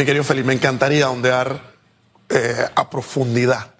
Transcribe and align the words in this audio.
Mi 0.00 0.06
querido 0.06 0.24
Felipe, 0.24 0.46
me 0.46 0.54
encantaría 0.54 1.10
ondear 1.10 1.60
eh, 2.30 2.66
a 2.74 2.88
profundidad, 2.88 3.74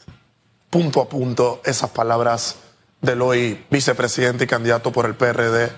punto 0.68 1.00
a 1.00 1.08
punto, 1.08 1.62
esas 1.64 1.88
palabras 1.88 2.56
del 3.00 3.22
hoy 3.22 3.64
vicepresidente 3.70 4.44
y 4.44 4.46
candidato 4.46 4.92
por 4.92 5.06
el 5.06 5.14
PRD 5.14 5.72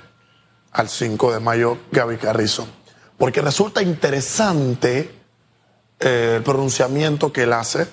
al 0.72 0.88
5 0.88 1.32
de 1.34 1.38
mayo, 1.38 1.78
Gaby 1.92 2.16
Carrizo. 2.16 2.66
Porque 3.18 3.40
resulta 3.40 3.84
interesante 3.84 5.14
eh, 6.00 6.34
el 6.38 6.42
pronunciamiento 6.42 7.32
que 7.32 7.44
él 7.44 7.52
hace, 7.52 7.86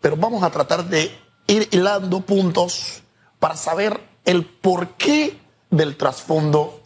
pero 0.00 0.16
vamos 0.16 0.44
a 0.44 0.50
tratar 0.50 0.84
de 0.84 1.10
ir 1.48 1.66
hilando 1.72 2.20
puntos 2.20 3.02
para 3.40 3.56
saber 3.56 4.00
el 4.24 4.44
porqué 4.44 5.36
del 5.68 5.96
trasfondo 5.96 6.80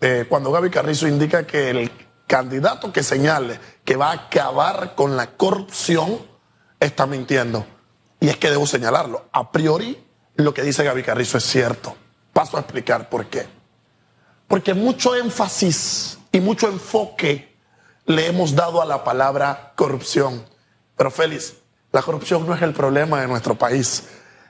eh, 0.00 0.26
cuando 0.28 0.50
Gaby 0.50 0.70
Carrizo 0.70 1.06
indica 1.06 1.46
que 1.46 1.70
el 1.70 1.92
candidato 2.28 2.92
que 2.92 3.02
señale 3.02 3.58
que 3.84 3.96
va 3.96 4.10
a 4.10 4.26
acabar 4.26 4.94
con 4.94 5.16
la 5.16 5.32
corrupción 5.32 6.20
está 6.78 7.06
mintiendo. 7.06 7.66
Y 8.20 8.28
es 8.28 8.36
que 8.36 8.50
debo 8.50 8.66
señalarlo. 8.66 9.28
A 9.32 9.50
priori, 9.50 10.06
lo 10.36 10.54
que 10.54 10.62
dice 10.62 10.84
Gaby 10.84 11.02
Carrizo 11.02 11.38
es 11.38 11.44
cierto. 11.44 11.96
Paso 12.32 12.56
a 12.56 12.60
explicar 12.60 13.08
por 13.08 13.26
qué. 13.26 13.46
Porque 14.46 14.74
mucho 14.74 15.16
énfasis 15.16 16.18
y 16.30 16.40
mucho 16.40 16.68
enfoque 16.68 17.56
le 18.06 18.26
hemos 18.26 18.54
dado 18.54 18.80
a 18.80 18.86
la 18.86 19.02
palabra 19.02 19.72
corrupción. 19.74 20.44
Pero 20.96 21.10
Félix, 21.10 21.54
la 21.92 22.02
corrupción 22.02 22.46
no 22.46 22.54
es 22.54 22.62
el 22.62 22.74
problema 22.74 23.20
de 23.20 23.26
nuestro 23.26 23.54
país. 23.56 24.04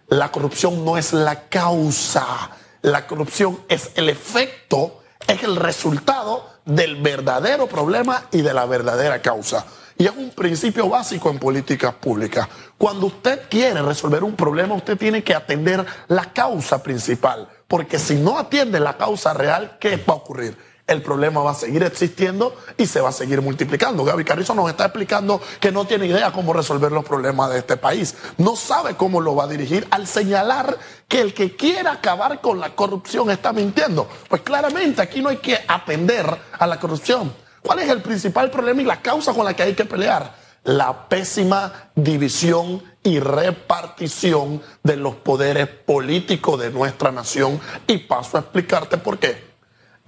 La 0.09 0.33
corrupción 0.33 0.85
no 0.85 0.99
es 0.99 1.13
la 1.13 1.49
causa. 1.49 2.51
La 2.83 3.07
corrupción 3.07 3.61
es 3.69 3.91
el 3.95 4.09
efecto, 4.09 5.03
es 5.27 5.43
el 5.43 5.57
resultado 5.57 6.58
del 6.69 6.97
verdadero 6.97 7.67
problema 7.67 8.25
y 8.31 8.43
de 8.43 8.53
la 8.53 8.67
verdadera 8.67 9.21
causa. 9.23 9.65
Y 9.97 10.05
es 10.05 10.13
un 10.17 10.31
principio 10.31 10.89
básico 10.89 11.31
en 11.31 11.39
políticas 11.39 11.95
públicas. 11.95 12.47
Cuando 12.77 13.07
usted 13.07 13.49
quiere 13.49 13.83
resolver 13.83 14.23
un 14.23 14.37
problema, 14.37 14.75
usted 14.75 14.97
tiene 14.97 15.25
que 15.25 15.35
atender 15.35 15.85
la 16.07 16.33
causa 16.33 16.83
principal. 16.83 17.49
Porque 17.67 17.99
si 17.99 18.15
no 18.15 18.39
atiende 18.39 18.79
la 18.79 18.97
causa 18.97 19.35
real, 19.35 19.77
¿qué 19.81 19.97
va 19.97 20.15
a 20.15 20.19
ocurrir? 20.19 20.57
El 20.89 21.03
problema 21.03 21.43
va 21.43 21.53
a 21.53 21.55
seguir 21.55 21.83
existiendo 21.83 22.57
y 22.77 22.87
se 22.87 23.01
va 23.01 23.11
a 23.11 23.13
seguir 23.13 23.43
multiplicando. 23.43 24.05
Gaby 24.05 24.25
Carrizo 24.25 24.55
nos 24.55 24.71
está 24.71 24.87
explicando 24.87 25.41
que 25.61 25.71
no 25.71 25.85
tiene 25.85 26.07
idea 26.07 26.33
cómo 26.33 26.53
resolver 26.53 26.91
los 26.91 27.05
problemas 27.05 27.51
de 27.51 27.59
este 27.59 27.77
país. 27.77 28.17
No 28.39 28.57
sabe 28.57 28.97
cómo 28.97 29.21
lo 29.21 29.37
va 29.37 29.45
a 29.45 29.49
dirigir 29.49 29.87
al 29.91 30.07
señalar 30.07 30.79
que 31.07 31.21
el 31.21 31.35
que 31.35 31.55
quiera 31.55 31.93
acabar 31.93 32.41
con 32.41 32.59
la 32.59 32.75
corrupción 32.75 33.31
está 33.31 33.53
mintiendo. 33.53 34.09
Pues 34.29 34.41
claramente 34.41 35.03
aquí 35.03 35.21
no 35.21 35.29
hay 35.29 35.37
que 35.37 35.59
atender 35.69 36.27
a 36.59 36.67
la 36.67 36.81
corrupción. 36.81 37.33
¿Cuál 37.63 37.81
es 37.81 37.91
el 37.91 38.01
principal 38.01 38.51
problema 38.51 38.81
y 38.81 38.87
la 38.87 39.03
causa 39.03 39.35
con 39.35 39.45
la 39.45 39.55
que 39.55 39.65
hay 39.65 39.75
que 39.75 39.85
pelear? 39.85 40.35
La 40.65 41.07
pésima 41.09 41.91
división 41.95 42.83
y 43.03 43.21
repartición 43.21 44.63
de 44.83 44.97
los 44.97 45.17
poderes 45.17 45.69
políticos 45.69 46.59
de 46.59 46.71
nuestra 46.71 47.13
nación. 47.13 47.61
Y 47.87 47.99
paso 47.99 48.39
a 48.39 48.41
explicarte 48.41 48.97
por 48.97 49.19
qué 49.19 49.48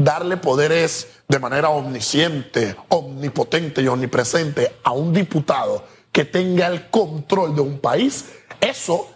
darle 0.00 0.38
poderes 0.38 1.08
de 1.28 1.38
manera 1.38 1.68
omnisciente, 1.68 2.74
omnipotente 2.88 3.82
y 3.82 3.88
omnipresente 3.88 4.76
a 4.82 4.92
un 4.92 5.12
diputado 5.12 5.84
que 6.10 6.24
tenga 6.24 6.66
el 6.68 6.88
control 6.88 7.54
de 7.54 7.60
un 7.60 7.78
país, 7.78 8.24
eso 8.60 9.08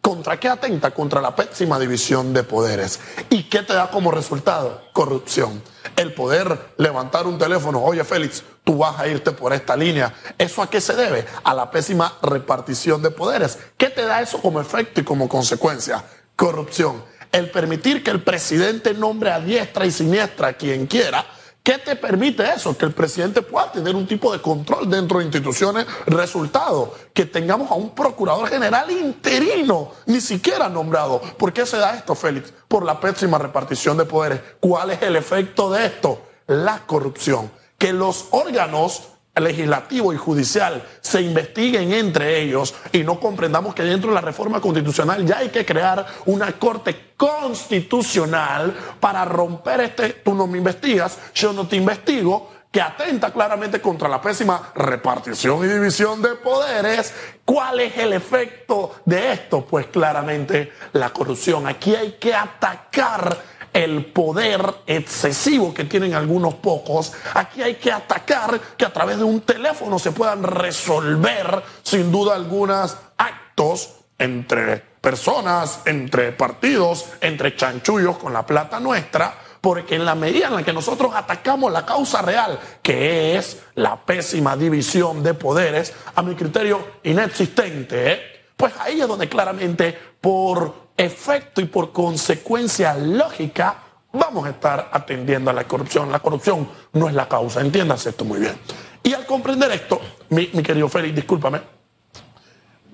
¿Contra 0.00 0.40
qué 0.40 0.48
atenta? 0.48 0.90
Contra 0.90 1.20
la 1.20 1.36
pésima 1.36 1.78
división 1.78 2.34
de 2.34 2.42
poderes. 2.42 2.98
¿Y 3.30 3.44
qué 3.44 3.62
te 3.62 3.72
da 3.72 3.88
como 3.88 4.10
resultado? 4.10 4.82
Corrupción. 4.92 5.62
El 5.94 6.12
poder 6.12 6.74
levantar 6.76 7.28
un 7.28 7.38
teléfono, 7.38 7.80
oye 7.80 8.02
Félix, 8.02 8.42
tú 8.64 8.78
vas 8.78 8.98
a 8.98 9.06
irte 9.06 9.30
por 9.30 9.52
esta 9.52 9.76
línea. 9.76 10.12
¿Eso 10.38 10.60
a 10.60 10.68
qué 10.68 10.80
se 10.80 10.96
debe? 10.96 11.24
A 11.44 11.54
la 11.54 11.70
pésima 11.70 12.18
repartición 12.20 13.00
de 13.00 13.12
poderes. 13.12 13.60
¿Qué 13.76 13.90
te 13.90 14.02
da 14.02 14.20
eso 14.20 14.42
como 14.42 14.60
efecto 14.60 15.00
y 15.00 15.04
como 15.04 15.28
consecuencia? 15.28 16.02
Corrupción 16.34 17.04
el 17.32 17.50
permitir 17.50 18.04
que 18.04 18.10
el 18.10 18.22
presidente 18.22 18.94
nombre 18.94 19.32
a 19.32 19.40
diestra 19.40 19.86
y 19.86 19.90
siniestra 19.90 20.48
a 20.48 20.52
quien 20.52 20.86
quiera, 20.86 21.24
¿qué 21.62 21.78
te 21.78 21.96
permite 21.96 22.44
eso? 22.54 22.76
Que 22.76 22.84
el 22.84 22.92
presidente 22.92 23.40
pueda 23.40 23.72
tener 23.72 23.96
un 23.96 24.06
tipo 24.06 24.30
de 24.32 24.40
control 24.40 24.88
dentro 24.88 25.18
de 25.18 25.24
instituciones. 25.24 25.86
Resultado, 26.06 26.94
que 27.14 27.24
tengamos 27.24 27.70
a 27.70 27.74
un 27.74 27.94
procurador 27.94 28.48
general 28.48 28.90
interino, 28.90 29.92
ni 30.06 30.20
siquiera 30.20 30.68
nombrado. 30.68 31.20
¿Por 31.38 31.52
qué 31.54 31.64
se 31.64 31.78
da 31.78 31.96
esto, 31.96 32.14
Félix? 32.14 32.52
Por 32.68 32.84
la 32.84 33.00
pésima 33.00 33.38
repartición 33.38 33.96
de 33.96 34.04
poderes. 34.04 34.40
¿Cuál 34.60 34.90
es 34.90 35.02
el 35.02 35.16
efecto 35.16 35.70
de 35.70 35.86
esto? 35.86 36.22
La 36.46 36.80
corrupción. 36.86 37.50
Que 37.78 37.92
los 37.92 38.26
órganos 38.30 39.08
legislativo 39.40 40.12
y 40.12 40.16
judicial 40.16 40.84
se 41.00 41.22
investiguen 41.22 41.92
entre 41.92 42.42
ellos 42.42 42.74
y 42.92 43.02
no 43.02 43.18
comprendamos 43.18 43.74
que 43.74 43.82
dentro 43.82 44.10
de 44.10 44.16
la 44.16 44.20
reforma 44.20 44.60
constitucional 44.60 45.24
ya 45.24 45.38
hay 45.38 45.48
que 45.48 45.64
crear 45.64 46.04
una 46.26 46.52
corte 46.52 47.12
constitucional 47.16 48.76
para 49.00 49.24
romper 49.24 49.80
este, 49.80 50.10
tú 50.24 50.34
no 50.34 50.46
me 50.46 50.58
investigas, 50.58 51.18
yo 51.34 51.52
no 51.52 51.66
te 51.66 51.76
investigo, 51.76 52.50
que 52.72 52.80
atenta 52.80 53.30
claramente 53.30 53.82
contra 53.82 54.08
la 54.08 54.20
pésima 54.20 54.72
repartición 54.74 55.62
y 55.62 55.68
división 55.68 56.22
de 56.22 56.30
poderes. 56.36 57.12
¿Cuál 57.44 57.80
es 57.80 57.98
el 57.98 58.14
efecto 58.14 58.96
de 59.04 59.32
esto? 59.32 59.66
Pues 59.66 59.88
claramente 59.88 60.72
la 60.94 61.10
corrupción. 61.10 61.66
Aquí 61.66 61.94
hay 61.94 62.12
que 62.12 62.34
atacar 62.34 63.36
el 63.72 64.06
poder 64.06 64.62
excesivo 64.86 65.72
que 65.72 65.84
tienen 65.84 66.14
algunos 66.14 66.54
pocos. 66.54 67.12
Aquí 67.34 67.62
hay 67.62 67.76
que 67.76 67.90
atacar 67.90 68.60
que 68.76 68.84
a 68.84 68.92
través 68.92 69.18
de 69.18 69.24
un 69.24 69.40
teléfono 69.40 69.98
se 69.98 70.12
puedan 70.12 70.42
resolver 70.42 71.62
sin 71.82 72.12
duda 72.12 72.34
algunos 72.34 72.96
actos 73.16 73.94
entre 74.18 74.76
personas, 75.00 75.80
entre 75.84 76.32
partidos, 76.32 77.06
entre 77.20 77.56
chanchullos 77.56 78.18
con 78.18 78.32
la 78.32 78.46
plata 78.46 78.78
nuestra, 78.78 79.34
porque 79.60 79.96
en 79.96 80.04
la 80.04 80.14
medida 80.14 80.48
en 80.48 80.54
la 80.54 80.62
que 80.62 80.72
nosotros 80.72 81.12
atacamos 81.14 81.72
la 81.72 81.84
causa 81.84 82.22
real, 82.22 82.58
que 82.82 83.36
es 83.36 83.62
la 83.74 84.04
pésima 84.04 84.56
división 84.56 85.22
de 85.22 85.34
poderes, 85.34 85.92
a 86.14 86.22
mi 86.22 86.34
criterio 86.34 86.84
inexistente, 87.02 88.12
¿eh? 88.12 88.22
pues 88.56 88.74
ahí 88.78 89.00
es 89.00 89.08
donde 89.08 89.28
claramente 89.28 89.96
por 90.20 90.91
efecto 91.02 91.60
y 91.60 91.64
por 91.64 91.92
consecuencia 91.92 92.94
lógica, 92.94 93.76
vamos 94.12 94.46
a 94.46 94.50
estar 94.50 94.90
atendiendo 94.92 95.50
a 95.50 95.54
la 95.54 95.64
corrupción. 95.64 96.10
La 96.10 96.20
corrupción 96.20 96.68
no 96.92 97.08
es 97.08 97.14
la 97.14 97.28
causa, 97.28 97.60
entiéndase 97.60 98.10
esto 98.10 98.24
muy 98.24 98.40
bien. 98.40 98.58
Y 99.02 99.14
al 99.14 99.26
comprender 99.26 99.70
esto, 99.72 100.00
mi, 100.30 100.46
querido 100.46 100.88
Félix, 100.88 101.14
discúlpame, 101.14 101.60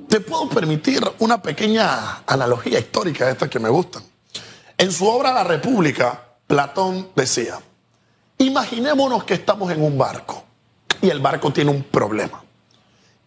te 0.09 0.21
puedo 0.21 0.49
permitir 0.49 1.03
una 1.19 1.43
pequeña 1.43 2.23
analogía 2.27 2.79
histórica 2.79 3.27
de 3.27 3.33
estas 3.33 3.49
que 3.49 3.59
me 3.59 3.69
gustan. 3.69 4.03
En 4.77 4.91
su 4.91 5.07
obra 5.07 5.33
La 5.33 5.45
República, 5.45 6.23
Platón 6.47 7.11
decía, 7.15 7.59
imaginémonos 8.39 9.25
que 9.25 9.35
estamos 9.35 9.71
en 9.71 9.83
un 9.83 9.99
barco 9.99 10.45
y 11.03 11.11
el 11.11 11.21
barco 11.21 11.53
tiene 11.53 11.71
un 11.71 11.83
problema. 11.83 12.43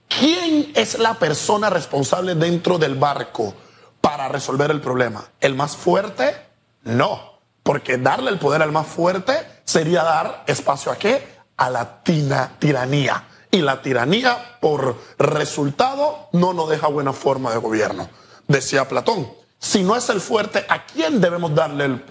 ¿Quién 0.07 0.71
es 0.73 0.97
la 0.97 1.13
persona 1.13 1.69
responsable 1.69 2.35
dentro 2.35 2.77
del 2.77 2.95
barco 2.95 3.53
para 4.01 4.27
resolver 4.27 4.71
el 4.71 4.81
problema. 4.81 5.23
¿El 5.39 5.55
más 5.55 5.75
fuerte? 5.75 6.35
No, 6.83 7.39
porque 7.63 7.97
darle 7.97 8.31
el 8.31 8.39
poder 8.39 8.61
al 8.61 8.71
más 8.71 8.87
fuerte 8.87 9.33
sería 9.63 10.03
dar 10.03 10.43
espacio 10.47 10.91
a 10.91 10.97
qué? 10.97 11.39
A 11.57 11.69
la 11.69 12.03
tina, 12.03 12.53
tiranía. 12.59 13.27
Y 13.51 13.61
la 13.61 13.81
tiranía, 13.81 14.57
por 14.59 14.97
resultado, 15.19 16.29
no 16.31 16.53
nos 16.53 16.69
deja 16.69 16.87
buena 16.87 17.13
forma 17.13 17.51
de 17.51 17.57
gobierno. 17.57 18.09
Decía 18.47 18.87
Platón, 18.87 19.31
si 19.59 19.83
no 19.83 19.95
es 19.95 20.09
el 20.09 20.21
fuerte, 20.21 20.65
¿a 20.67 20.85
quién 20.85 21.21
debemos 21.21 21.53
darle 21.53 21.85
el, 21.85 22.05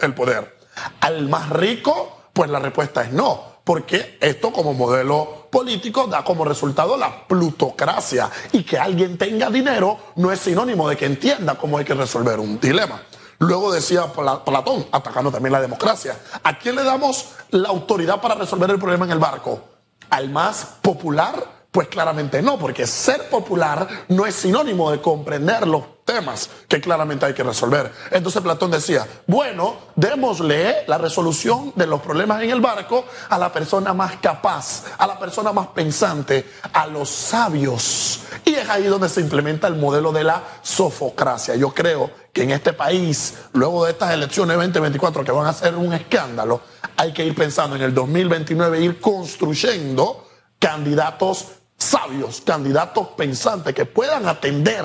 el 0.00 0.14
poder? 0.14 0.58
¿Al 1.00 1.28
más 1.28 1.50
rico? 1.50 2.20
Pues 2.32 2.50
la 2.50 2.58
respuesta 2.58 3.02
es 3.02 3.12
no 3.12 3.55
porque 3.66 4.16
esto 4.20 4.52
como 4.52 4.74
modelo 4.74 5.48
político 5.50 6.06
da 6.06 6.22
como 6.22 6.44
resultado 6.44 6.96
la 6.96 7.26
plutocracia 7.26 8.30
y 8.52 8.62
que 8.62 8.78
alguien 8.78 9.18
tenga 9.18 9.50
dinero 9.50 9.98
no 10.14 10.30
es 10.30 10.38
sinónimo 10.38 10.88
de 10.88 10.96
que 10.96 11.06
entienda 11.06 11.56
cómo 11.56 11.76
hay 11.76 11.84
que 11.84 11.94
resolver 11.94 12.38
un 12.38 12.60
dilema. 12.60 13.02
Luego 13.40 13.72
decía 13.72 14.06
Platón, 14.12 14.86
atacando 14.92 15.32
también 15.32 15.52
la 15.52 15.60
democracia, 15.60 16.16
¿a 16.44 16.56
quién 16.56 16.76
le 16.76 16.84
damos 16.84 17.30
la 17.50 17.70
autoridad 17.70 18.20
para 18.20 18.36
resolver 18.36 18.70
el 18.70 18.78
problema 18.78 19.04
en 19.04 19.10
el 19.10 19.18
barco? 19.18 19.64
¿Al 20.10 20.30
más 20.30 20.76
popular? 20.80 21.66
Pues 21.72 21.88
claramente 21.88 22.42
no, 22.42 22.60
porque 22.60 22.86
ser 22.86 23.28
popular 23.28 23.88
no 24.06 24.26
es 24.26 24.36
sinónimo 24.36 24.92
de 24.92 25.00
comprender 25.00 25.66
los 25.66 25.82
temas 26.06 26.48
que 26.68 26.80
claramente 26.80 27.26
hay 27.26 27.34
que 27.34 27.42
resolver. 27.42 27.92
Entonces 28.10 28.40
Platón 28.40 28.70
decía, 28.70 29.06
bueno, 29.26 29.76
démosle 29.96 30.84
la 30.86 30.96
resolución 30.96 31.72
de 31.74 31.86
los 31.86 32.00
problemas 32.00 32.42
en 32.42 32.50
el 32.50 32.60
barco 32.60 33.04
a 33.28 33.36
la 33.36 33.52
persona 33.52 33.92
más 33.92 34.16
capaz, 34.16 34.84
a 34.96 35.06
la 35.06 35.18
persona 35.18 35.52
más 35.52 35.66
pensante, 35.68 36.48
a 36.72 36.86
los 36.86 37.10
sabios. 37.10 38.20
Y 38.44 38.54
es 38.54 38.68
ahí 38.68 38.84
donde 38.84 39.08
se 39.08 39.20
implementa 39.20 39.66
el 39.66 39.74
modelo 39.74 40.12
de 40.12 40.24
la 40.24 40.42
sofocracia. 40.62 41.56
Yo 41.56 41.74
creo 41.74 42.10
que 42.32 42.44
en 42.44 42.52
este 42.52 42.72
país, 42.72 43.34
luego 43.52 43.84
de 43.84 43.90
estas 43.90 44.12
elecciones 44.12 44.56
2024 44.56 45.24
que 45.24 45.32
van 45.32 45.46
a 45.46 45.52
ser 45.52 45.74
un 45.74 45.92
escándalo, 45.92 46.60
hay 46.96 47.12
que 47.12 47.24
ir 47.24 47.34
pensando 47.34 47.76
en 47.76 47.82
el 47.82 47.92
2029, 47.92 48.80
ir 48.80 49.00
construyendo 49.00 50.28
candidatos 50.58 51.55
sabios, 51.86 52.42
candidatos 52.42 53.08
pensantes 53.16 53.74
que 53.74 53.84
puedan 53.86 54.26
atender 54.26 54.84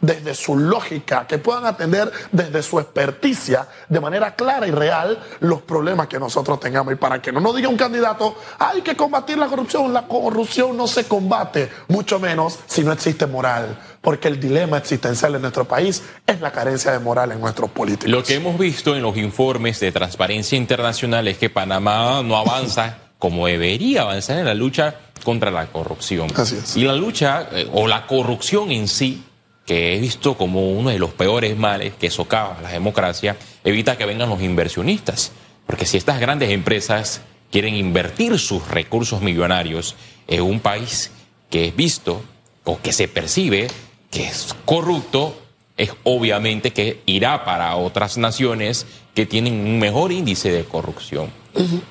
desde 0.00 0.34
su 0.34 0.56
lógica, 0.56 1.26
que 1.26 1.38
puedan 1.38 1.66
atender 1.66 2.12
desde 2.30 2.62
su 2.62 2.78
experticia 2.78 3.66
de 3.88 4.00
manera 4.00 4.34
clara 4.34 4.66
y 4.66 4.70
real 4.70 5.18
los 5.40 5.62
problemas 5.62 6.08
que 6.08 6.18
nosotros 6.18 6.60
tengamos. 6.60 6.92
Y 6.92 6.96
para 6.96 7.20
que 7.20 7.32
no 7.32 7.40
nos 7.40 7.56
diga 7.56 7.68
un 7.68 7.76
candidato, 7.76 8.36
hay 8.58 8.82
que 8.82 8.96
combatir 8.96 9.38
la 9.38 9.46
corrupción, 9.46 9.92
la 9.92 10.06
corrupción 10.06 10.76
no 10.76 10.86
se 10.86 11.04
combate, 11.04 11.70
mucho 11.88 12.18
menos 12.18 12.58
si 12.66 12.84
no 12.84 12.92
existe 12.92 13.26
moral, 13.26 13.78
porque 14.00 14.28
el 14.28 14.38
dilema 14.38 14.78
existencial 14.78 15.34
en 15.34 15.42
nuestro 15.42 15.64
país 15.64 16.02
es 16.26 16.40
la 16.40 16.52
carencia 16.52 16.92
de 16.92 16.98
moral 16.98 17.32
en 17.32 17.40
nuestros 17.40 17.70
políticos. 17.70 18.10
Lo 18.10 18.22
que 18.22 18.34
hemos 18.34 18.58
visto 18.58 18.94
en 18.94 19.02
los 19.02 19.16
informes 19.16 19.80
de 19.80 19.92
Transparencia 19.92 20.56
Internacional 20.58 21.26
es 21.28 21.38
que 21.38 21.50
Panamá 21.50 22.22
no 22.22 22.36
avanza 22.36 22.98
como 23.22 23.46
debería 23.46 24.02
avanzar 24.02 24.38
en 24.38 24.46
la 24.46 24.54
lucha 24.54 24.96
contra 25.22 25.50
la 25.50 25.66
corrupción. 25.66 26.28
Así 26.34 26.56
es. 26.56 26.76
Y 26.76 26.84
la 26.84 26.94
lucha, 26.94 27.48
eh, 27.52 27.68
o 27.72 27.86
la 27.86 28.06
corrupción 28.06 28.70
en 28.70 28.88
sí, 28.88 29.22
que 29.66 29.94
he 29.94 30.00
visto 30.00 30.36
como 30.36 30.70
uno 30.70 30.90
de 30.90 30.98
los 30.98 31.10
peores 31.10 31.56
males 31.56 31.94
que 31.98 32.10
socava 32.10 32.58
la 32.62 32.70
democracia, 32.70 33.36
evita 33.64 33.96
que 33.96 34.06
vengan 34.06 34.28
los 34.28 34.42
inversionistas. 34.42 35.32
Porque 35.66 35.86
si 35.86 35.96
estas 35.96 36.20
grandes 36.20 36.50
empresas 36.50 37.20
quieren 37.50 37.74
invertir 37.74 38.38
sus 38.38 38.68
recursos 38.68 39.20
millonarios 39.22 39.94
en 40.26 40.42
un 40.42 40.60
país 40.60 41.10
que 41.50 41.66
es 41.66 41.76
visto 41.76 42.22
o 42.64 42.80
que 42.80 42.92
se 42.92 43.08
percibe 43.08 43.68
que 44.10 44.26
es 44.26 44.54
corrupto, 44.64 45.34
es 45.76 45.92
obviamente 46.04 46.72
que 46.72 47.00
irá 47.06 47.44
para 47.44 47.74
otras 47.76 48.18
naciones 48.18 48.86
que 49.14 49.26
tienen 49.26 49.54
un 49.54 49.78
mejor 49.78 50.12
índice 50.12 50.50
de 50.50 50.64
corrupción. 50.64 51.30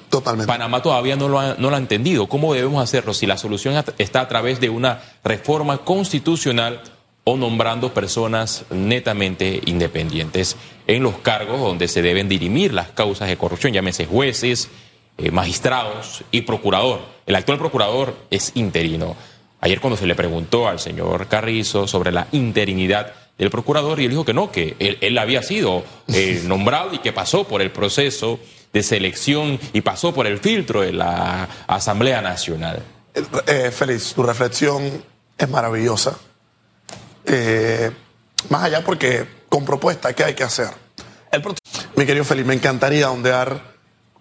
Totalmente. 0.10 0.48
Panamá 0.48 0.82
todavía 0.82 1.16
no 1.16 1.28
lo, 1.28 1.40
ha, 1.40 1.56
no 1.58 1.70
lo 1.70 1.76
ha 1.76 1.80
entendido. 1.80 2.28
¿Cómo 2.28 2.54
debemos 2.54 2.82
hacerlo? 2.82 3.14
Si 3.14 3.26
la 3.26 3.38
solución 3.38 3.84
está 3.98 4.22
a 4.22 4.28
través 4.28 4.60
de 4.60 4.70
una 4.70 5.02
reforma 5.24 5.80
constitucional 5.80 6.82
o 7.24 7.38
nombrando 7.38 7.94
personas 7.94 8.66
netamente 8.72 9.62
independientes 9.66 10.58
en 10.88 11.04
los 11.04 11.20
cargos 11.20 11.60
donde 11.60 11.88
se 11.88 12.02
deben 12.02 12.28
dirimir 12.28 12.74
las 12.74 12.90
causas 12.90 13.28
de 13.28 13.38
corrupción, 13.38 13.74
llámese 13.74 14.06
jueces, 14.06 14.70
eh, 15.18 15.30
magistrados 15.30 16.24
y 16.32 16.42
procurador. 16.42 17.02
El 17.26 17.36
actual 17.36 17.60
procurador 17.60 18.16
es 18.32 18.52
interino. 18.56 19.16
Ayer 19.60 19.80
cuando 19.80 19.98
se 19.98 20.08
le 20.08 20.16
preguntó 20.16 20.68
al 20.68 20.80
señor 20.80 21.28
Carrizo 21.28 21.88
sobre 21.88 22.12
la 22.12 22.28
interinidad 22.32 23.14
del 23.38 23.52
procurador, 23.52 24.00
y 24.00 24.06
él 24.06 24.12
dijo 24.12 24.26
que 24.26 24.34
no, 24.34 24.52
que 24.52 24.76
él, 24.80 24.98
él 25.02 25.18
había 25.18 25.44
sido 25.44 25.84
eh, 26.08 26.42
nombrado 26.48 26.94
y 26.94 27.00
que 27.00 27.14
pasó 27.14 27.44
por 27.44 27.62
el 27.62 27.72
proceso 27.72 28.40
de 28.74 28.84
selección 28.84 29.60
y 29.74 29.82
pasó 29.82 30.14
por 30.14 30.28
el 30.28 30.40
filtro 30.40 30.82
de 30.82 30.94
la 30.94 31.48
Asamblea 31.68 32.22
Nacional. 32.22 32.84
Eh, 33.48 33.72
Félix, 33.72 34.14
tu 34.14 34.24
reflexión 34.24 35.04
es 35.38 35.50
maravillosa. 35.50 36.18
Eh, 37.26 37.92
más 38.50 38.64
allá 38.64 38.84
porque 38.84 39.28
con 39.50 39.66
propuesta, 39.66 40.14
¿qué 40.14 40.24
hay 40.24 40.34
que 40.34 40.44
hacer? 40.44 40.70
El 41.32 41.44
Mi 41.96 42.06
querido 42.06 42.26
Félix, 42.26 42.48
me 42.48 42.54
encantaría 42.54 43.12
ondear 43.12 43.62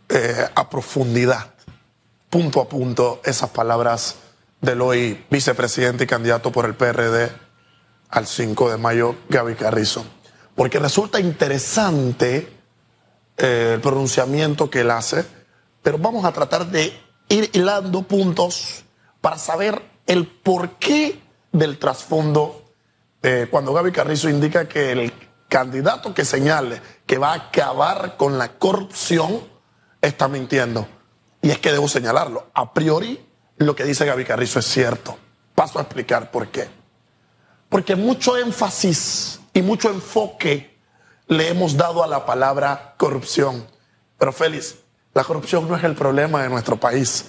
eh, 0.08 0.48
a 0.54 0.68
profundidad, 0.68 1.54
punto 2.28 2.60
a 2.60 2.68
punto, 2.68 3.20
esas 3.24 3.50
palabras 3.50 4.16
del 4.60 4.80
hoy 4.82 5.24
vicepresidente 5.30 6.04
y 6.04 6.06
candidato 6.06 6.52
por 6.52 6.66
el 6.66 6.74
PRD 6.74 7.30
al 8.10 8.26
5 8.26 8.70
de 8.70 8.76
mayo, 8.76 9.16
Gaby 9.28 9.54
Carrizo. 9.54 10.04
Porque 10.54 10.78
resulta 10.78 11.20
interesante 11.20 12.59
eh, 13.40 13.72
el 13.74 13.80
pronunciamiento 13.80 14.70
que 14.70 14.80
él 14.80 14.90
hace, 14.90 15.24
pero 15.82 15.98
vamos 15.98 16.24
a 16.24 16.32
tratar 16.32 16.66
de 16.66 16.92
ir 17.28 17.50
hilando 17.52 18.02
puntos 18.02 18.84
para 19.20 19.38
saber 19.38 19.82
el 20.06 20.26
porqué 20.26 21.20
del 21.52 21.78
trasfondo 21.78 22.72
eh, 23.22 23.48
cuando 23.50 23.72
Gaby 23.72 23.92
Carrizo 23.92 24.28
indica 24.28 24.68
que 24.68 24.92
el 24.92 25.12
candidato 25.48 26.14
que 26.14 26.24
señale 26.24 26.80
que 27.06 27.18
va 27.18 27.32
a 27.32 27.48
acabar 27.48 28.16
con 28.16 28.38
la 28.38 28.52
corrupción 28.52 29.40
está 30.00 30.28
mintiendo. 30.28 30.86
Y 31.42 31.50
es 31.50 31.58
que 31.58 31.72
debo 31.72 31.88
señalarlo. 31.88 32.50
A 32.54 32.72
priori, 32.72 33.20
lo 33.56 33.74
que 33.74 33.84
dice 33.84 34.06
Gaby 34.06 34.24
Carrizo 34.24 34.58
es 34.58 34.66
cierto. 34.66 35.18
Paso 35.54 35.78
a 35.78 35.82
explicar 35.82 36.30
por 36.30 36.48
qué. 36.48 36.68
Porque 37.68 37.96
mucho 37.96 38.36
énfasis 38.36 39.40
y 39.52 39.62
mucho 39.62 39.90
enfoque 39.90 40.69
le 41.30 41.48
hemos 41.48 41.76
dado 41.76 42.02
a 42.02 42.08
la 42.08 42.26
palabra 42.26 42.94
corrupción. 42.96 43.64
Pero 44.18 44.32
Félix, 44.32 44.74
la 45.14 45.22
corrupción 45.22 45.68
no 45.68 45.76
es 45.76 45.84
el 45.84 45.94
problema 45.94 46.42
de 46.42 46.48
nuestro 46.48 46.76
país. 46.76 47.26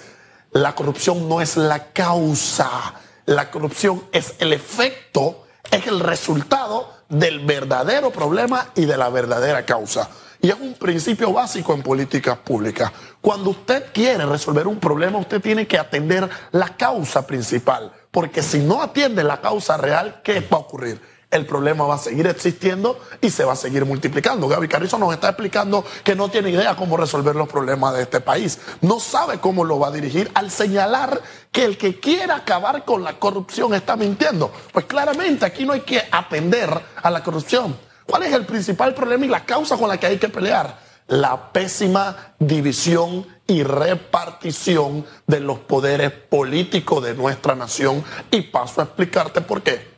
La 0.50 0.74
corrupción 0.74 1.28
no 1.28 1.40
es 1.40 1.56
la 1.56 1.92
causa. 1.92 2.94
La 3.26 3.48
corrupción 3.52 4.02
es 4.10 4.34
el 4.40 4.52
efecto, 4.52 5.46
es 5.70 5.86
el 5.86 6.00
resultado 6.00 6.92
del 7.08 7.46
verdadero 7.46 8.10
problema 8.10 8.72
y 8.74 8.86
de 8.86 8.96
la 8.96 9.08
verdadera 9.08 9.64
causa. 9.64 10.10
Y 10.40 10.50
es 10.50 10.56
un 10.58 10.74
principio 10.74 11.32
básico 11.32 11.72
en 11.72 11.84
políticas 11.84 12.38
públicas. 12.38 12.90
Cuando 13.20 13.50
usted 13.50 13.92
quiere 13.92 14.26
resolver 14.26 14.66
un 14.66 14.80
problema, 14.80 15.18
usted 15.18 15.40
tiene 15.40 15.68
que 15.68 15.78
atender 15.78 16.28
la 16.50 16.76
causa 16.76 17.24
principal. 17.24 17.92
Porque 18.10 18.42
si 18.42 18.58
no 18.58 18.82
atiende 18.82 19.22
la 19.22 19.40
causa 19.40 19.76
real, 19.76 20.22
¿qué 20.24 20.40
va 20.40 20.56
a 20.56 20.60
ocurrir? 20.60 21.00
El 21.32 21.46
problema 21.46 21.86
va 21.86 21.94
a 21.94 21.98
seguir 21.98 22.26
existiendo 22.26 23.00
y 23.22 23.30
se 23.30 23.44
va 23.44 23.54
a 23.54 23.56
seguir 23.56 23.86
multiplicando. 23.86 24.48
Gaby 24.48 24.68
Carrizo 24.68 24.98
nos 24.98 25.14
está 25.14 25.30
explicando 25.30 25.82
que 26.04 26.14
no 26.14 26.28
tiene 26.28 26.50
idea 26.50 26.76
cómo 26.76 26.98
resolver 26.98 27.34
los 27.34 27.48
problemas 27.48 27.94
de 27.94 28.02
este 28.02 28.20
país. 28.20 28.58
No 28.82 29.00
sabe 29.00 29.40
cómo 29.40 29.64
lo 29.64 29.78
va 29.78 29.88
a 29.88 29.90
dirigir 29.92 30.30
al 30.34 30.50
señalar 30.50 31.22
que 31.50 31.64
el 31.64 31.78
que 31.78 31.98
quiera 31.98 32.36
acabar 32.36 32.84
con 32.84 33.02
la 33.02 33.18
corrupción 33.18 33.72
está 33.72 33.96
mintiendo. 33.96 34.52
Pues 34.74 34.84
claramente 34.84 35.46
aquí 35.46 35.64
no 35.64 35.72
hay 35.72 35.80
que 35.80 36.02
atender 36.12 36.68
a 37.02 37.10
la 37.10 37.22
corrupción. 37.24 37.78
¿Cuál 38.04 38.24
es 38.24 38.34
el 38.34 38.44
principal 38.44 38.92
problema 38.92 39.24
y 39.24 39.28
la 39.28 39.46
causa 39.46 39.78
con 39.78 39.88
la 39.88 39.98
que 39.98 40.08
hay 40.08 40.18
que 40.18 40.28
pelear? 40.28 40.80
La 41.06 41.50
pésima 41.50 42.34
división 42.38 43.26
y 43.46 43.62
repartición 43.62 45.06
de 45.26 45.40
los 45.40 45.60
poderes 45.60 46.10
políticos 46.10 47.02
de 47.02 47.14
nuestra 47.14 47.54
nación. 47.54 48.04
Y 48.30 48.42
paso 48.42 48.82
a 48.82 48.84
explicarte 48.84 49.40
por 49.40 49.62
qué. 49.62 49.91